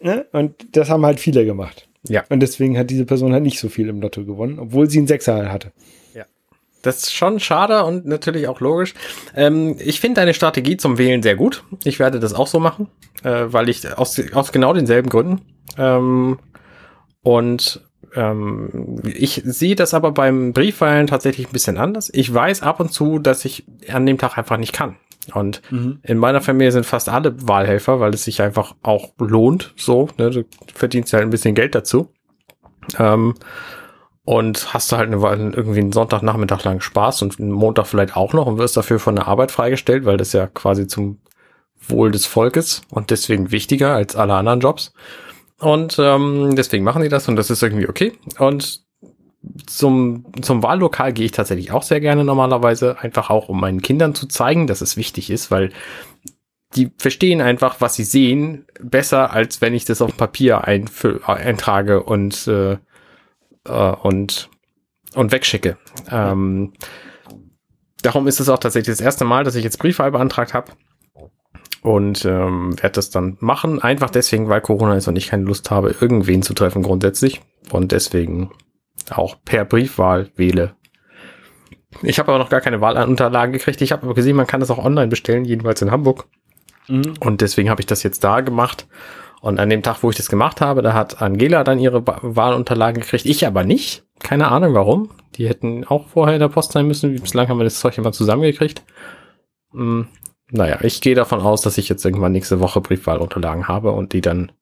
[0.00, 0.26] Ne?
[0.32, 1.88] Und das haben halt viele gemacht.
[2.06, 2.24] Ja.
[2.28, 5.06] Und deswegen hat diese Person halt nicht so viel im Lotto gewonnen, obwohl sie einen
[5.06, 5.72] Sechser hatte.
[6.84, 8.92] Das ist schon schade und natürlich auch logisch.
[9.34, 11.64] Ähm, ich finde deine Strategie zum Wählen sehr gut.
[11.84, 12.88] Ich werde das auch so machen,
[13.22, 15.40] äh, weil ich aus, aus genau denselben Gründen.
[15.78, 16.38] Ähm,
[17.24, 17.80] und
[18.14, 22.10] ähm, ich sehe das aber beim Briefwahlen tatsächlich ein bisschen anders.
[22.14, 24.96] Ich weiß ab und zu, dass ich an dem Tag einfach nicht kann.
[25.32, 25.62] Und
[26.02, 29.72] in meiner Familie sind fast alle Wahlhelfer, weil es sich einfach auch lohnt.
[29.74, 30.28] So, ne?
[30.30, 32.10] du verdienst halt ein bisschen Geld dazu.
[32.98, 33.34] Ähm,
[34.26, 38.32] und hast du halt eine, irgendwie einen Sonntagnachmittag lang Spaß und einen Montag vielleicht auch
[38.32, 41.20] noch und wirst dafür von der Arbeit freigestellt, weil das ja quasi zum
[41.88, 44.94] Wohl des Volkes und deswegen wichtiger als alle anderen Jobs.
[45.64, 48.12] Und ähm, deswegen machen die das und das ist irgendwie okay.
[48.38, 48.84] Und
[49.66, 54.14] zum, zum Wahllokal gehe ich tatsächlich auch sehr gerne normalerweise, einfach auch um meinen Kindern
[54.14, 55.70] zu zeigen, dass es wichtig ist, weil
[56.76, 62.02] die verstehen einfach, was sie sehen, besser, als wenn ich das auf Papier einfü- eintrage
[62.02, 62.78] und, äh,
[63.66, 64.50] äh, und,
[65.14, 65.78] und wegschicke.
[66.10, 66.72] Ähm,
[68.02, 70.72] darum ist es auch tatsächlich das erste Mal, dass ich jetzt Briefwahl beantragt habe.
[71.84, 73.80] Und ähm, werde das dann machen.
[73.80, 77.42] Einfach deswegen, weil Corona ist und ich keine Lust habe, irgendwen zu treffen grundsätzlich.
[77.70, 78.50] Und deswegen
[79.10, 80.76] auch per Briefwahl wähle.
[82.02, 83.82] Ich habe aber noch gar keine Wahlunterlagen gekriegt.
[83.82, 86.24] Ich habe aber gesehen, man kann das auch online bestellen, jedenfalls in Hamburg.
[86.88, 87.14] Mhm.
[87.20, 88.86] Und deswegen habe ich das jetzt da gemacht.
[89.42, 93.02] Und an dem Tag, wo ich das gemacht habe, da hat Angela dann ihre Wahlunterlagen
[93.02, 93.26] gekriegt.
[93.26, 94.04] Ich aber nicht.
[94.20, 95.10] Keine Ahnung warum.
[95.34, 97.14] Die hätten auch vorher in der Post sein müssen.
[97.14, 98.82] Bislang haben wir das Zeug immer zusammengekriegt.
[99.72, 100.08] Hm,
[100.50, 104.20] naja, ich gehe davon aus, dass ich jetzt irgendwann nächste Woche Briefwahlunterlagen habe und die
[104.20, 104.52] dann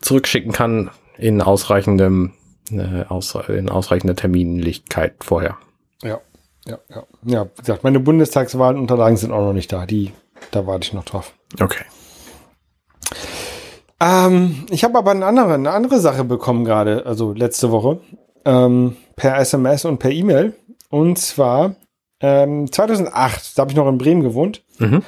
[0.00, 2.32] zurückschicken kann in ausreichendem,
[2.70, 5.56] äh, aus, in ausreichender Terminlichkeit vorher.
[6.02, 6.20] Ja.
[6.66, 7.02] Ja, ja.
[7.24, 9.84] Ja, wie gesagt, meine Bundestagswahlunterlagen sind auch noch nicht da.
[9.84, 10.12] Die,
[10.52, 11.34] da warte ich noch drauf.
[11.60, 11.84] Okay.
[14.00, 18.00] Ähm, ich habe aber eine andere, eine andere Sache bekommen gerade, also letzte Woche,
[18.44, 20.54] ähm, per SMS und per E-Mail.
[20.88, 21.76] Und zwar
[22.22, 24.62] ähm, 2008, da habe ich noch in Bremen gewohnt.
[24.78, 25.02] Mhm.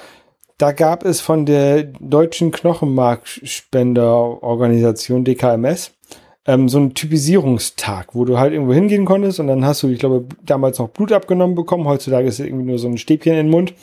[0.58, 5.92] Da gab es von der Deutschen Knochenmarkspenderorganisation DKMS
[6.46, 9.98] ähm, so einen Typisierungstag, wo du halt irgendwo hingehen konntest und dann hast du, ich
[9.98, 11.86] glaube, damals noch Blut abgenommen bekommen.
[11.86, 13.74] Heutzutage ist es irgendwie nur so ein Stäbchen in den Mund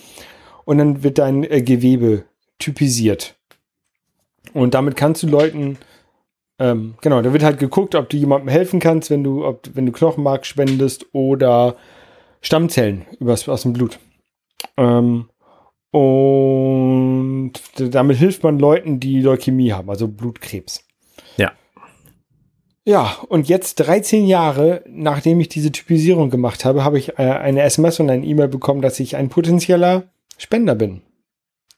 [0.65, 2.23] und dann wird dein äh, Gewebe
[2.59, 3.35] typisiert.
[4.53, 5.77] Und damit kannst du Leuten,
[6.59, 9.85] ähm, genau, da wird halt geguckt, ob du jemandem helfen kannst, wenn du, ob, wenn
[9.85, 11.75] du Knochenmark spendest oder
[12.41, 13.99] Stammzellen übers, aus dem Blut.
[14.77, 15.29] Ähm,
[15.91, 20.85] und damit hilft man Leuten, die Leukämie haben, also Blutkrebs.
[21.37, 21.51] Ja.
[22.83, 27.61] Ja, und jetzt 13 Jahre, nachdem ich diese Typisierung gemacht habe, habe ich äh, eine
[27.61, 30.03] SMS und eine E-Mail bekommen, dass ich ein potenzieller
[30.37, 31.01] Spender bin.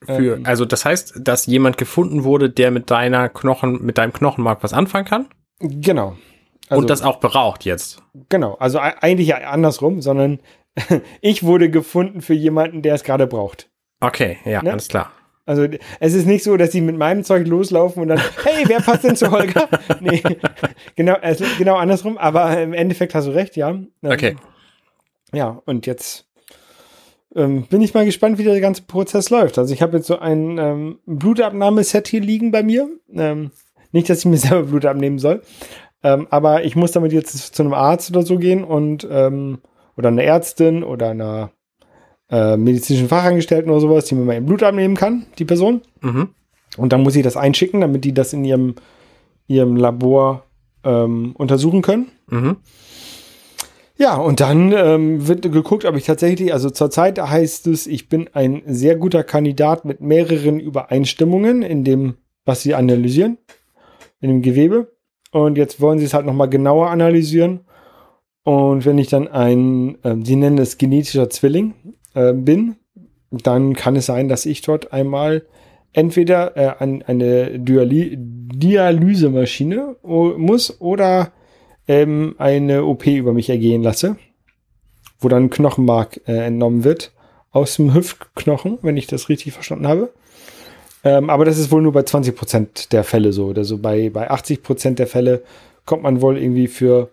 [0.06, 0.46] Für, Ähm.
[0.46, 4.74] also das heißt, dass jemand gefunden wurde, der mit deiner Knochen, mit deinem Knochenmark was
[4.74, 5.28] anfangen kann
[5.60, 6.18] Genau.
[6.70, 8.02] Also, und das auch braucht jetzt.
[8.30, 10.40] genau, also eigentlich andersrum, sondern
[11.22, 13.70] ich wurde gefunden für jemanden, der es gerade braucht.
[14.00, 14.72] Okay, ja, Ne?
[14.72, 15.12] alles klar.
[15.46, 15.68] Also
[16.00, 19.04] es ist nicht so, dass sie mit meinem Zeug loslaufen und dann, hey, wer passt
[19.04, 19.68] denn zu Holger?
[20.00, 20.24] nee,
[20.96, 21.18] genau,
[21.58, 23.70] genau andersrum, aber im Endeffekt hast du recht, ja.
[23.72, 24.36] Ähm, Okay.
[25.34, 26.28] Ja, und jetzt
[27.36, 29.58] ähm, bin ich mal gespannt, wie der ganze Prozess läuft.
[29.58, 32.88] Also ich habe jetzt so ein ähm, Blutabnahmeset hier liegen bei mir.
[33.12, 33.52] Ähm,
[33.92, 35.42] nicht, dass ich mir selber Blut abnehmen soll,
[36.04, 39.60] ähm, aber ich muss damit jetzt zu einem Arzt oder so gehen und ähm,
[39.96, 41.52] oder einer Ärztin oder einer
[42.30, 45.82] äh, medizinischen Fachangestellten oder sowas, die mir mal ihr Blut abnehmen kann, die Person.
[46.02, 46.30] Mhm.
[46.78, 48.76] Und dann muss ich das einschicken, damit die das in ihrem,
[49.48, 50.44] ihrem Labor
[50.84, 52.08] ähm, untersuchen können.
[52.28, 52.58] Mhm.
[53.96, 58.28] Ja, und dann ähm, wird geguckt, ob ich tatsächlich, also zurzeit heißt es, ich bin
[58.34, 63.38] ein sehr guter Kandidat mit mehreren Übereinstimmungen in dem, was sie analysieren,
[64.20, 64.93] in dem Gewebe.
[65.34, 67.62] Und jetzt wollen sie es halt nochmal genauer analysieren.
[68.44, 71.74] Und wenn ich dann ein, ähm, sie nennen es genetischer Zwilling
[72.14, 72.76] äh, bin,
[73.32, 75.44] dann kann es sein, dass ich dort einmal
[75.92, 81.32] entweder äh, an eine Dialy Dialysemaschine muss oder
[81.88, 84.18] ähm, eine OP über mich ergehen lasse,
[85.20, 87.12] wo dann Knochenmark äh, entnommen wird
[87.50, 90.14] aus dem Hüftknochen, wenn ich das richtig verstanden habe.
[91.04, 93.48] Ähm, aber das ist wohl nur bei 20% der Fälle so.
[93.48, 95.44] Oder so bei, bei 80% der Fälle
[95.86, 97.10] kommt man wohl irgendwie für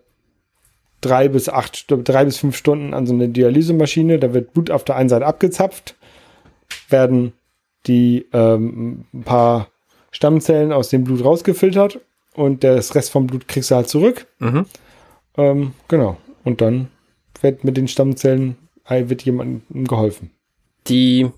[1.00, 4.18] drei bis acht, drei bis fünf Stunden an so eine Dialysemaschine.
[4.18, 5.96] Da wird Blut auf der einen Seite abgezapft,
[6.88, 7.32] werden
[7.86, 9.68] die ähm, ein paar
[10.10, 12.00] Stammzellen aus dem Blut rausgefiltert
[12.34, 14.26] und das Rest vom Blut kriegst du halt zurück.
[14.38, 14.66] Mhm.
[15.36, 16.16] Ähm, genau.
[16.44, 16.88] Und dann
[17.40, 20.30] wird mit den Stammzellen äh, wird jemandem geholfen.
[20.88, 21.30] Die,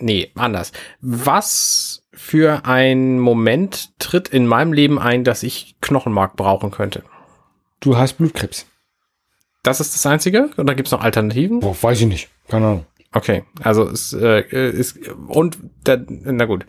[0.00, 0.72] nee, anders.
[1.00, 7.02] Was für ein Moment tritt in meinem Leben ein, dass ich Knochenmark brauchen könnte?
[7.80, 8.66] Du hast Blutkrebs.
[9.62, 10.50] Das ist das Einzige?
[10.56, 11.60] Oder gibt es noch Alternativen?
[11.60, 12.28] Boah, weiß ich nicht.
[12.48, 12.86] Keine Ahnung.
[13.12, 16.64] Okay, also es äh, ist und da, na gut.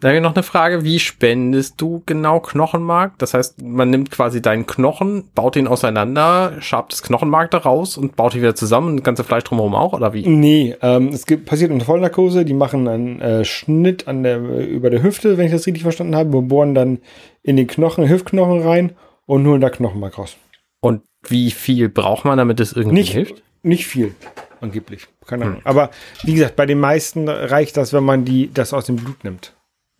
[0.00, 3.18] Da noch eine Frage, wie spendest du genau Knochenmark?
[3.18, 7.96] Das heißt, man nimmt quasi deinen Knochen, baut ihn auseinander, schabt das Knochenmark da raus
[7.96, 10.24] und baut ihn wieder zusammen und das ganze Fleisch drumherum auch, oder wie?
[10.26, 12.44] Nee, ähm, es gibt, passiert in Vollnarkose.
[12.44, 16.14] Die machen einen äh, Schnitt an der, über der Hüfte, wenn ich das richtig verstanden
[16.14, 16.32] habe.
[16.32, 16.98] Wir bohren dann
[17.42, 18.92] in den Knochen, Hüftknochen rein
[19.26, 20.36] und holen da Knochenmark raus.
[20.80, 23.42] Und wie viel braucht man, damit es irgendwie Nicht, hilft?
[23.62, 24.14] nicht viel,
[24.60, 25.08] angeblich.
[25.26, 25.60] Keine Ahnung.
[25.64, 25.90] Aber
[26.22, 29.54] wie gesagt, bei den meisten reicht das, wenn man die, das aus dem Blut nimmt.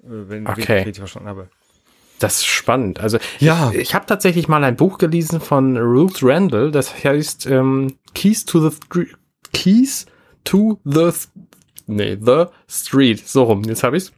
[0.08, 0.60] Wenn, ich Okay.
[0.66, 1.48] das richtig verstanden habe.
[2.18, 2.98] Das ist spannend.
[3.00, 3.70] Also Ja.
[3.72, 8.44] ich, ich habe tatsächlich mal ein Buch gelesen von Ruth Randall, das heißt ähm, Keys
[8.44, 9.14] to the Street.
[9.52, 10.06] Keys
[10.44, 11.10] to the
[11.86, 13.26] nee, the Street.
[13.26, 14.12] So rum, jetzt habe ich's.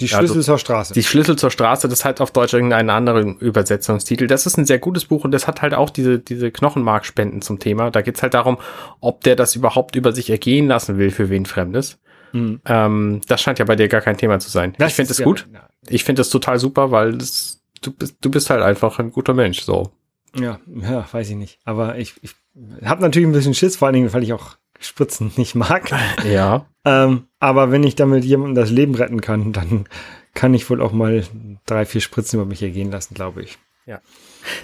[0.00, 0.92] Die Schlüssel also- zur Straße.
[0.94, 4.26] Die Schlüssel zur Straße, das hat auf Deutsch irgendeinen anderen Übersetzungstitel.
[4.26, 7.58] Das ist ein sehr gutes Buch und das hat halt auch diese, diese Knochenmarkspenden zum
[7.58, 7.90] Thema.
[7.90, 8.58] Da geht's halt darum,
[9.00, 11.98] ob der das überhaupt über sich ergehen lassen will für wen Fremdes.
[12.32, 12.60] Mhm.
[12.64, 14.74] Ähm, das scheint ja bei dir gar kein Thema zu sein.
[14.78, 15.46] ich finde es ja- gut.
[15.88, 19.34] Ich finde das total super, weil das, du, bist, du bist halt einfach ein guter
[19.34, 19.60] Mensch.
[19.62, 19.90] So.
[20.38, 21.58] Ja, ja, weiß ich nicht.
[21.64, 22.34] Aber ich, ich
[22.84, 25.90] habe natürlich ein bisschen Schiss, vor allen Dingen, weil ich auch Spritzen nicht mag.
[26.24, 26.66] Ja.
[26.84, 29.86] Ähm, aber wenn ich damit jemandem das Leben retten kann, dann
[30.34, 31.24] kann ich wohl auch mal
[31.66, 33.58] drei, vier Spritzen über mich ergehen lassen, glaube ich.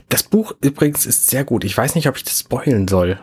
[0.08, 1.64] Das Buch übrigens ist sehr gut.
[1.64, 3.18] Ich weiß nicht, ob ich das spoilen soll.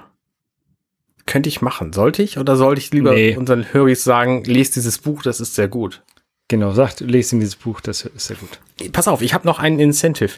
[1.26, 1.94] Könnte ich machen.
[1.94, 3.36] Sollte ich oder sollte ich lieber Nee.
[3.38, 6.04] unseren Höris sagen, lest dieses Buch, das ist sehr gut.
[6.48, 8.60] Genau, sagt, lest in dieses Buch, das ist sehr gut.
[8.92, 10.32] Pass auf, ich habe noch einen Incentive.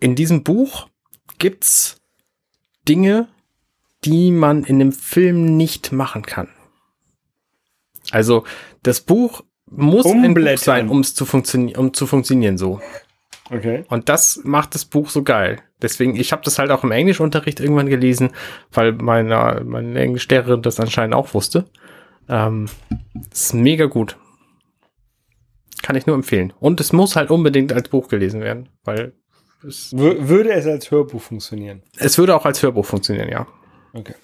[0.00, 0.88] In diesem Buch
[1.38, 2.00] gibt's
[2.86, 3.28] Dinge,
[4.04, 6.48] die man in dem Film nicht machen kann.
[8.10, 8.44] Also
[8.82, 12.80] das Buch muss ein Buch sein, um es zu funktionieren, um zu funktionieren so.
[13.50, 13.84] Okay.
[13.88, 15.62] Und das macht das Buch so geil.
[15.84, 18.30] Deswegen, ich habe das halt auch im Englischunterricht irgendwann gelesen,
[18.72, 21.66] weil meine, meine Englischlehrerin das anscheinend auch wusste.
[22.28, 22.68] Ähm,
[23.30, 24.16] ist mega gut.
[25.82, 26.54] Kann ich nur empfehlen.
[26.58, 29.12] Und es muss halt unbedingt als Buch gelesen werden, weil
[29.66, 31.82] es würde es als Hörbuch funktionieren.
[31.98, 33.46] Es würde auch als Hörbuch funktionieren, ja.
[33.92, 34.14] Okay.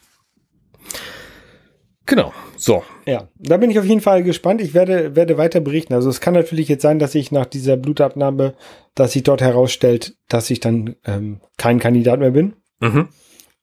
[2.07, 2.85] Genau, so.
[3.07, 4.61] Ja, da bin ich auf jeden Fall gespannt.
[4.61, 5.95] Ich werde, werde weiter berichten.
[5.95, 8.53] Also es kann natürlich jetzt sein, dass sich nach dieser Blutabnahme,
[8.95, 12.53] dass sich dort herausstellt, dass ich dann ähm, kein Kandidat mehr bin.
[12.81, 13.09] Mhm.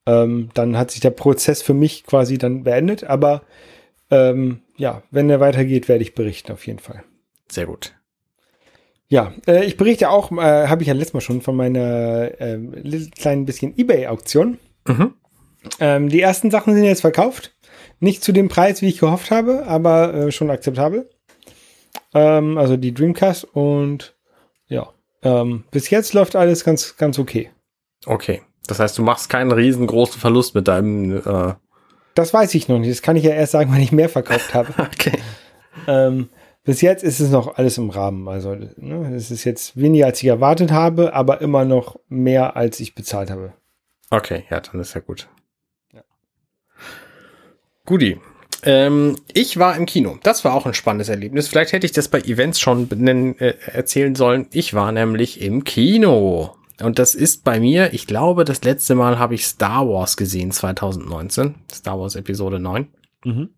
[0.08, 3.04] Ähm, dann hat sich der Prozess für mich quasi dann beendet.
[3.04, 3.44] Aber
[4.10, 7.04] ähm, ja, wenn er weitergeht, werde ich berichten auf jeden Fall.
[7.52, 7.94] Sehr gut.
[9.10, 12.60] Ja, äh, ich berichte auch, äh, habe ich ja letztes Mal schon von meiner äh,
[13.16, 14.58] kleinen bisschen Ebay-Auktion.
[14.88, 15.14] Mhm.
[15.80, 17.57] Ähm, die ersten Sachen sind jetzt verkauft.
[18.00, 21.10] Nicht zu dem Preis, wie ich gehofft habe, aber äh, schon akzeptabel.
[22.14, 24.16] Ähm, also die Dreamcast und
[24.68, 24.90] ja,
[25.24, 27.50] ähm, bis jetzt läuft alles ganz, ganz okay.
[28.06, 28.42] Okay.
[28.68, 31.18] Das heißt, du machst keinen riesengroßen Verlust mit deinem.
[31.18, 31.54] Äh
[32.16, 32.92] das weiß ich noch nicht.
[32.92, 34.74] Das kann ich ja erst sagen, wenn ich mehr verkauft habe.
[34.78, 35.18] okay.
[35.88, 36.30] Ähm,
[36.64, 38.28] bis jetzt ist es noch alles im Rahmen.
[38.28, 42.80] Also ne, es ist jetzt weniger, als ich erwartet habe, aber immer noch mehr, als
[42.80, 43.54] ich bezahlt habe.
[44.10, 45.30] Okay, ja, dann ist ja gut.
[47.88, 48.20] Guti.
[48.64, 50.20] Ähm, ich war im Kino.
[50.22, 51.48] Das war auch ein spannendes Erlebnis.
[51.48, 54.48] Vielleicht hätte ich das bei Events schon benennen, äh, erzählen sollen.
[54.52, 56.54] Ich war nämlich im Kino.
[56.82, 60.52] Und das ist bei mir, ich glaube, das letzte Mal habe ich Star Wars gesehen,
[60.52, 61.56] 2019.
[61.74, 62.88] Star Wars Episode 9.
[63.24, 63.50] Mhm.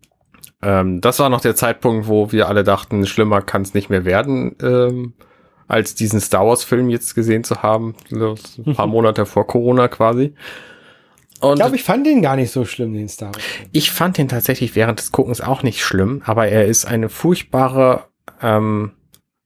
[0.62, 4.04] Ähm, das war noch der Zeitpunkt, wo wir alle dachten, schlimmer kann es nicht mehr
[4.04, 5.14] werden, ähm,
[5.66, 7.96] als diesen Star Wars-Film jetzt gesehen zu haben.
[8.12, 10.34] Ein paar Monate vor Corona quasi.
[11.40, 13.42] Und ich glaube, ich fand den gar nicht so schlimm, den Star Wars.
[13.72, 18.04] Ich fand den tatsächlich während des Guckens auch nicht schlimm, aber er ist eine furchtbare,
[18.42, 18.92] ähm,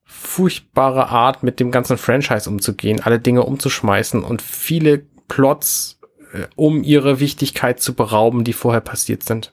[0.05, 6.01] furchtbare Art, mit dem ganzen Franchise umzugehen, alle Dinge umzuschmeißen und viele Plots,
[6.33, 9.53] äh, um ihre Wichtigkeit zu berauben, die vorher passiert sind.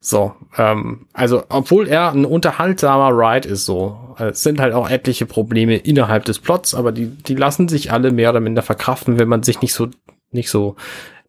[0.00, 4.90] So, ähm, also obwohl er ein unterhaltsamer Ride ist, so, äh, es sind halt auch
[4.90, 9.18] etliche Probleme innerhalb des Plots, aber die, die lassen sich alle mehr oder minder verkraften,
[9.18, 9.88] wenn man sich nicht so,
[10.30, 10.76] nicht so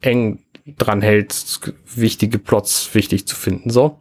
[0.01, 1.33] eng dran hält,
[1.95, 3.99] wichtige Plots wichtig zu finden, so.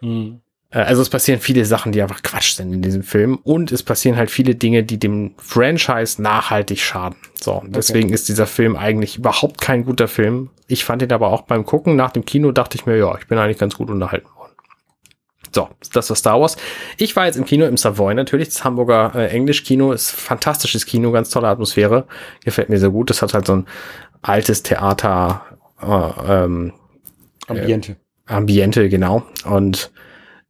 [0.00, 0.40] Mhm.
[0.70, 4.18] Also es passieren viele Sachen, die einfach Quatsch sind in diesem Film und es passieren
[4.18, 7.16] halt viele Dinge, die dem Franchise nachhaltig schaden.
[7.40, 8.14] So, deswegen okay.
[8.14, 10.50] ist dieser Film eigentlich überhaupt kein guter Film.
[10.66, 13.26] Ich fand ihn aber auch beim Gucken nach dem Kino dachte ich mir, ja, ich
[13.26, 14.52] bin eigentlich ganz gut unterhalten worden.
[15.54, 16.58] So, das war Star Wars.
[16.98, 21.10] Ich war jetzt im Kino im Savoy natürlich, das Hamburger äh, Englisch-Kino ist fantastisches Kino,
[21.12, 22.06] ganz tolle Atmosphäre,
[22.44, 23.08] gefällt mir sehr gut.
[23.08, 23.66] Das hat halt so ein
[24.22, 26.72] altes Theater äh, ähm,
[27.46, 27.92] Ambiente.
[27.92, 29.24] Äh, Ambiente, genau.
[29.44, 29.90] Und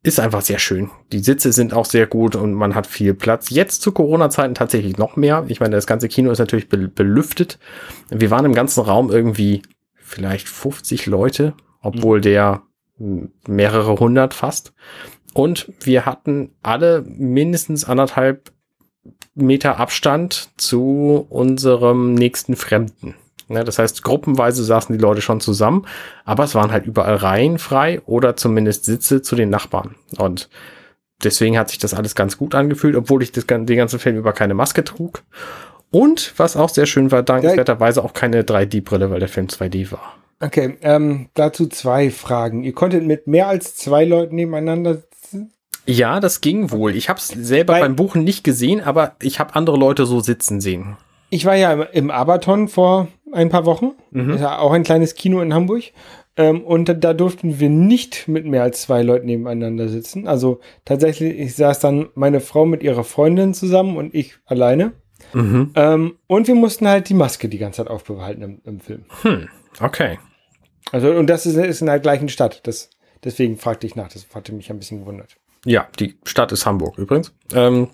[0.03, 0.91] ist einfach sehr schön.
[1.13, 3.51] Die Sitze sind auch sehr gut und man hat viel Platz.
[3.51, 5.45] Jetzt zu Corona-Zeiten tatsächlich noch mehr.
[5.49, 7.59] Ich meine, das ganze Kino ist natürlich be belüftet.
[8.09, 9.63] Wir waren im ganzen Raum irgendwie
[9.97, 12.63] vielleicht 50 Leute, obwohl der
[12.99, 14.73] mehrere hundert fast.
[15.35, 18.53] Und wir hatten alle mindestens anderthalb
[19.35, 23.15] Meter Abstand zu unserem nächsten Fremden.
[23.49, 25.87] Ne, das heißt, gruppenweise saßen die Leute schon zusammen,
[26.25, 29.95] aber es waren halt überall Reihen frei oder zumindest Sitze zu den Nachbarn.
[30.19, 30.51] Und
[31.25, 34.35] deswegen hat sich das alles ganz gut angefühlt, obwohl ich das, den ganzen Film über
[34.35, 35.23] keine Maske trug.
[35.91, 40.17] Und was auch sehr schön war, dankenswerterweise auch keine 3D-Brille, weil der Film 2D war.
[40.41, 42.63] Okay, ähm, dazu zwei Fragen.
[42.63, 45.53] Ihr konntet mit mehr als zwei Leuten nebeneinander sitzen?
[45.87, 46.95] Ja, das ging wohl.
[46.95, 50.21] Ich habe es selber Weil, beim Buchen nicht gesehen, aber ich habe andere Leute so
[50.21, 50.99] sitzen sehen.
[51.31, 53.93] Ich war ja im Abaton vor ein paar Wochen.
[54.11, 54.31] Mhm.
[54.31, 55.85] ist ja auch ein kleines Kino in Hamburg.
[56.37, 60.29] Ähm, und da, da, durften wir nicht mit mehr als zwei Leuten nebeneinander sitzen.
[60.29, 64.93] Also tatsächlich, ich saß dann meine Frau mit ihrer Freundin zusammen und ich alleine.
[65.33, 65.73] Mhm.
[65.75, 69.05] Ähm, und wir mussten halt die Maske die ganze Zeit aufbehalten im, im Film.
[69.23, 69.49] Hm,
[69.81, 70.19] okay.
[70.93, 72.67] Also, und das ist, ist in der gleichen Stadt.
[72.67, 72.91] Das,
[73.25, 74.09] deswegen fragte ich nach.
[74.09, 75.37] Das hatte mich ein bisschen gewundert.
[75.65, 77.35] Ja, die Stadt ist Hamburg übrigens.
[77.53, 77.89] Ähm,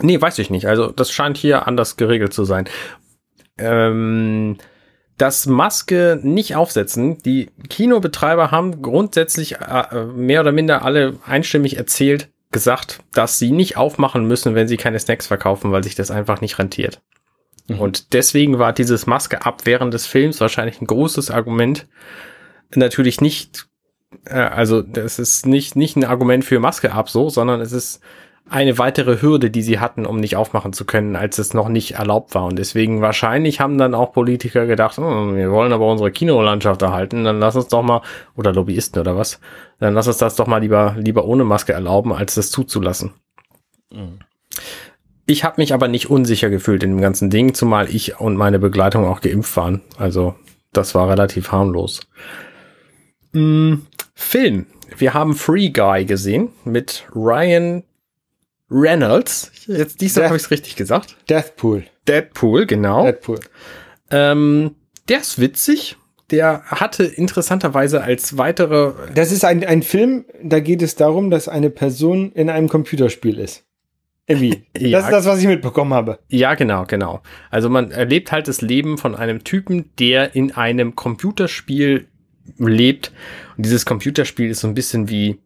[0.00, 0.66] Nee, weiß ich nicht.
[0.66, 2.68] Also das scheint hier anders geregelt zu sein.
[3.58, 4.58] Ähm,
[5.18, 7.18] das Maske nicht aufsetzen.
[7.18, 13.76] Die Kinobetreiber haben grundsätzlich äh, mehr oder minder alle einstimmig erzählt, gesagt, dass sie nicht
[13.76, 17.02] aufmachen müssen, wenn sie keine Snacks verkaufen, weil sich das einfach nicht rentiert.
[17.66, 17.80] Mhm.
[17.80, 21.86] Und deswegen war dieses Maske ab während des Films wahrscheinlich ein großes Argument.
[22.74, 23.66] Natürlich nicht,
[24.24, 28.00] äh, also das ist nicht, nicht ein Argument für Maske ab so, sondern es ist
[28.50, 31.92] eine weitere Hürde, die sie hatten, um nicht aufmachen zu können, als es noch nicht
[31.92, 32.44] erlaubt war.
[32.44, 37.24] Und deswegen wahrscheinlich haben dann auch Politiker gedacht, hm, wir wollen aber unsere Kinolandschaft erhalten,
[37.24, 38.02] dann lass uns doch mal,
[38.36, 39.40] oder Lobbyisten oder was,
[39.80, 43.12] dann lass uns das doch mal lieber, lieber ohne Maske erlauben, als das zuzulassen.
[43.90, 44.18] Mhm.
[45.26, 48.58] Ich habe mich aber nicht unsicher gefühlt in dem ganzen Ding, zumal ich und meine
[48.58, 49.82] Begleitung auch geimpft waren.
[49.98, 50.34] Also
[50.72, 52.00] das war relativ harmlos.
[53.32, 53.86] Mhm.
[54.14, 54.66] Film.
[54.96, 57.84] Wir haben Free Guy gesehen mit Ryan
[58.70, 59.50] Reynolds.
[59.66, 61.16] Jetzt diesmal habe ich es richtig gesagt.
[61.28, 61.84] Deathpool.
[62.06, 63.04] Deadpool, genau.
[63.04, 63.40] Deadpool.
[64.10, 64.74] Ähm,
[65.08, 65.96] der ist witzig.
[66.30, 68.92] Der hatte interessanterweise als weitere.
[69.14, 73.38] Das ist ein, ein Film, da geht es darum, dass eine Person in einem Computerspiel
[73.38, 73.64] ist.
[74.26, 74.64] Irgendwie.
[74.78, 74.98] ja.
[74.98, 76.18] Das ist das, was ich mitbekommen habe.
[76.28, 77.22] Ja, genau, genau.
[77.50, 82.08] Also man erlebt halt das Leben von einem Typen, der in einem Computerspiel
[82.58, 83.12] lebt.
[83.56, 85.38] Und dieses Computerspiel ist so ein bisschen wie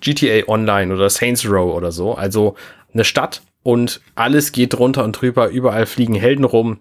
[0.00, 2.14] GTA Online oder Saints Row oder so.
[2.14, 2.54] Also
[2.92, 5.48] eine Stadt und alles geht runter und drüber.
[5.48, 6.80] Überall fliegen Helden rum.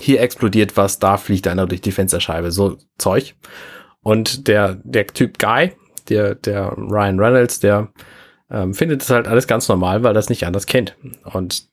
[0.00, 2.50] Hier explodiert was, da fliegt einer durch die Fensterscheibe.
[2.50, 3.34] So Zeug.
[4.02, 5.72] Und der, der Typ Guy,
[6.08, 7.88] der, der Ryan Reynolds, der
[8.50, 10.96] ähm, findet das halt alles ganz normal, weil er das nicht anders kennt.
[11.24, 11.68] Und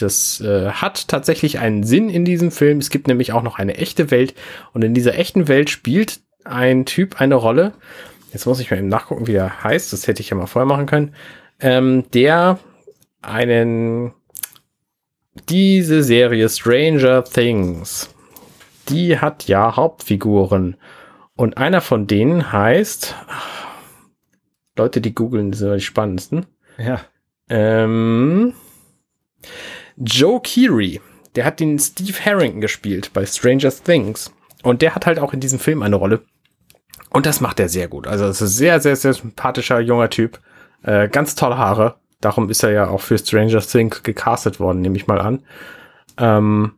[0.00, 2.78] das äh, hat tatsächlich einen Sinn in diesem Film.
[2.78, 4.34] Es gibt nämlich auch noch eine echte Welt.
[4.72, 7.72] Und in dieser echten Welt spielt ein Typ eine Rolle,
[8.34, 10.66] jetzt muss ich mal eben nachgucken, wie er heißt, das hätte ich ja mal vorher
[10.66, 11.14] machen können,
[11.60, 12.58] ähm, der
[13.22, 14.12] einen,
[15.48, 18.10] diese Serie Stranger Things,
[18.88, 20.76] die hat ja Hauptfiguren.
[21.36, 23.14] Und einer von denen heißt,
[24.76, 26.46] Leute, die googeln, sind die spannendsten.
[26.78, 27.00] Ja.
[27.48, 28.54] Ähm,
[29.96, 31.00] Joe Keery,
[31.34, 34.32] der hat den Steve Harrington gespielt bei Stranger Things.
[34.62, 36.22] Und der hat halt auch in diesem Film eine Rolle.
[37.14, 38.08] Und das macht er sehr gut.
[38.08, 40.40] Also es ist sehr, sehr, sehr sympathischer junger Typ.
[40.82, 41.94] Äh, ganz tolle Haare.
[42.20, 45.44] Darum ist er ja auch für Stranger Things gecastet worden, nehme ich mal an.
[46.18, 46.72] Ähm,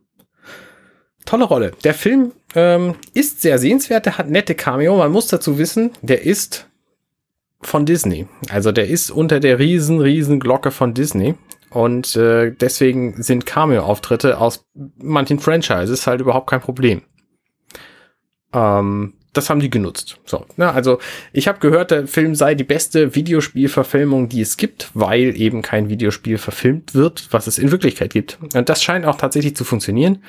[1.25, 1.71] tolle Rolle.
[1.83, 4.95] Der Film ähm, ist sehr sehenswert, der hat nette Cameo.
[4.97, 6.69] Man muss dazu wissen, der ist
[7.61, 8.27] von Disney.
[8.51, 11.33] Also der ist unter der riesen, riesen Glocke von Disney.
[11.71, 14.67] Und äh, deswegen sind Cameo-Auftritte aus
[14.97, 17.01] manchen Franchises halt überhaupt kein Problem.
[18.53, 20.19] Ähm, das haben die genutzt.
[20.25, 20.99] So, ne, also
[21.33, 25.89] ich habe gehört, der Film sei die beste Videospielverfilmung, die es gibt, weil eben kein
[25.89, 28.39] Videospiel verfilmt wird, was es in Wirklichkeit gibt.
[28.53, 30.23] Und das scheint auch tatsächlich zu funktionieren,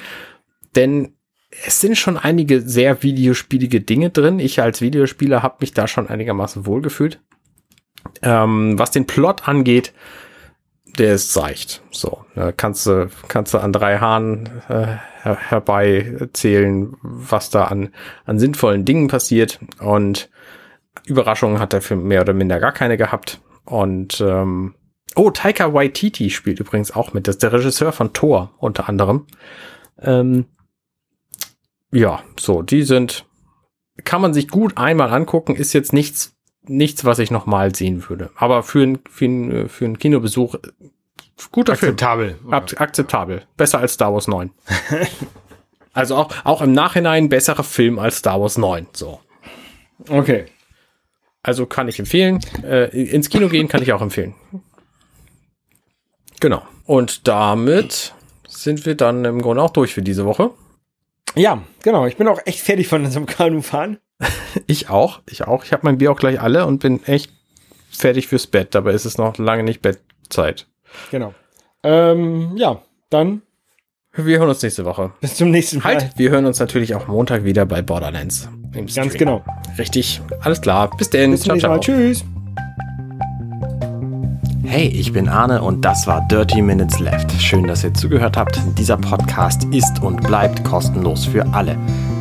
[0.77, 1.15] denn
[1.65, 4.39] es sind schon einige sehr videospielige Dinge drin.
[4.39, 7.21] Ich als Videospieler habe mich da schon einigermaßen wohlgefühlt.
[8.23, 9.93] Ähm, was den Plot angeht,
[10.99, 11.83] der ist seicht.
[11.91, 12.25] So,
[12.57, 17.91] kannst du, kannst du an drei Haaren äh, her herbeizählen, was da an,
[18.25, 19.61] an sinnvollen Dingen passiert.
[19.81, 20.31] Und
[21.05, 23.41] Überraschungen hat er für mehr oder minder gar keine gehabt.
[23.65, 24.75] Und ähm,
[25.15, 27.27] oh, Taika Waititi spielt übrigens auch mit.
[27.27, 29.27] Das ist der Regisseur von Thor unter anderem.
[30.01, 30.47] Ähm,
[31.91, 33.27] ja, so, die sind,
[34.05, 36.37] kann man sich gut einmal angucken, ist jetzt nichts,
[36.69, 38.31] nichts, was ich nochmal sehen würde.
[38.37, 40.57] Aber für, ein, für, ein, für einen Kinobesuch
[41.53, 42.35] guter akzeptabel.
[42.35, 42.53] Film.
[42.53, 42.87] Akzeptabel.
[42.87, 43.43] Akzeptabel.
[43.57, 44.51] Besser als Star Wars 9.
[45.93, 48.89] also auch, auch im Nachhinein besserer Film als Star Wars 9.
[48.93, 49.21] So.
[50.09, 50.47] Okay.
[51.43, 52.41] Also kann ich empfehlen.
[52.63, 54.35] Äh, ins Kino gehen kann ich auch empfehlen.
[56.41, 56.63] Genau.
[56.85, 58.15] Und damit
[58.47, 60.51] sind wir dann im Grunde auch durch für diese Woche.
[61.35, 62.07] Ja, genau.
[62.07, 63.99] Ich bin auch echt fertig von unserem Kanu-Fahren.
[64.67, 65.21] ich auch.
[65.29, 65.65] Ich auch.
[65.65, 67.33] Ich habe mein Bier auch gleich alle und bin echt
[67.91, 68.75] fertig fürs Bett.
[68.75, 70.67] Dabei ist es noch lange nicht Bettzeit.
[71.11, 71.35] Genau.
[71.83, 73.43] Ähm, ja, dann.
[74.15, 75.13] Wir hören uns nächste Woche.
[75.21, 75.95] Bis zum nächsten Mal.
[75.95, 78.49] Halt, wir hören uns natürlich auch Montag wieder bei Borderlands.
[78.73, 79.45] Ganz genau.
[79.79, 80.21] Richtig.
[80.41, 80.91] Alles klar.
[80.97, 81.31] Bis denn.
[81.31, 81.81] Bis zum nächsten Mal.
[81.81, 82.25] Tschüss.
[84.65, 87.33] Hey, ich bin Arne und das war Dirty Minutes Left.
[87.41, 88.61] Schön, dass ihr zugehört habt.
[88.77, 91.79] Dieser Podcast ist und bleibt kostenlos für alle.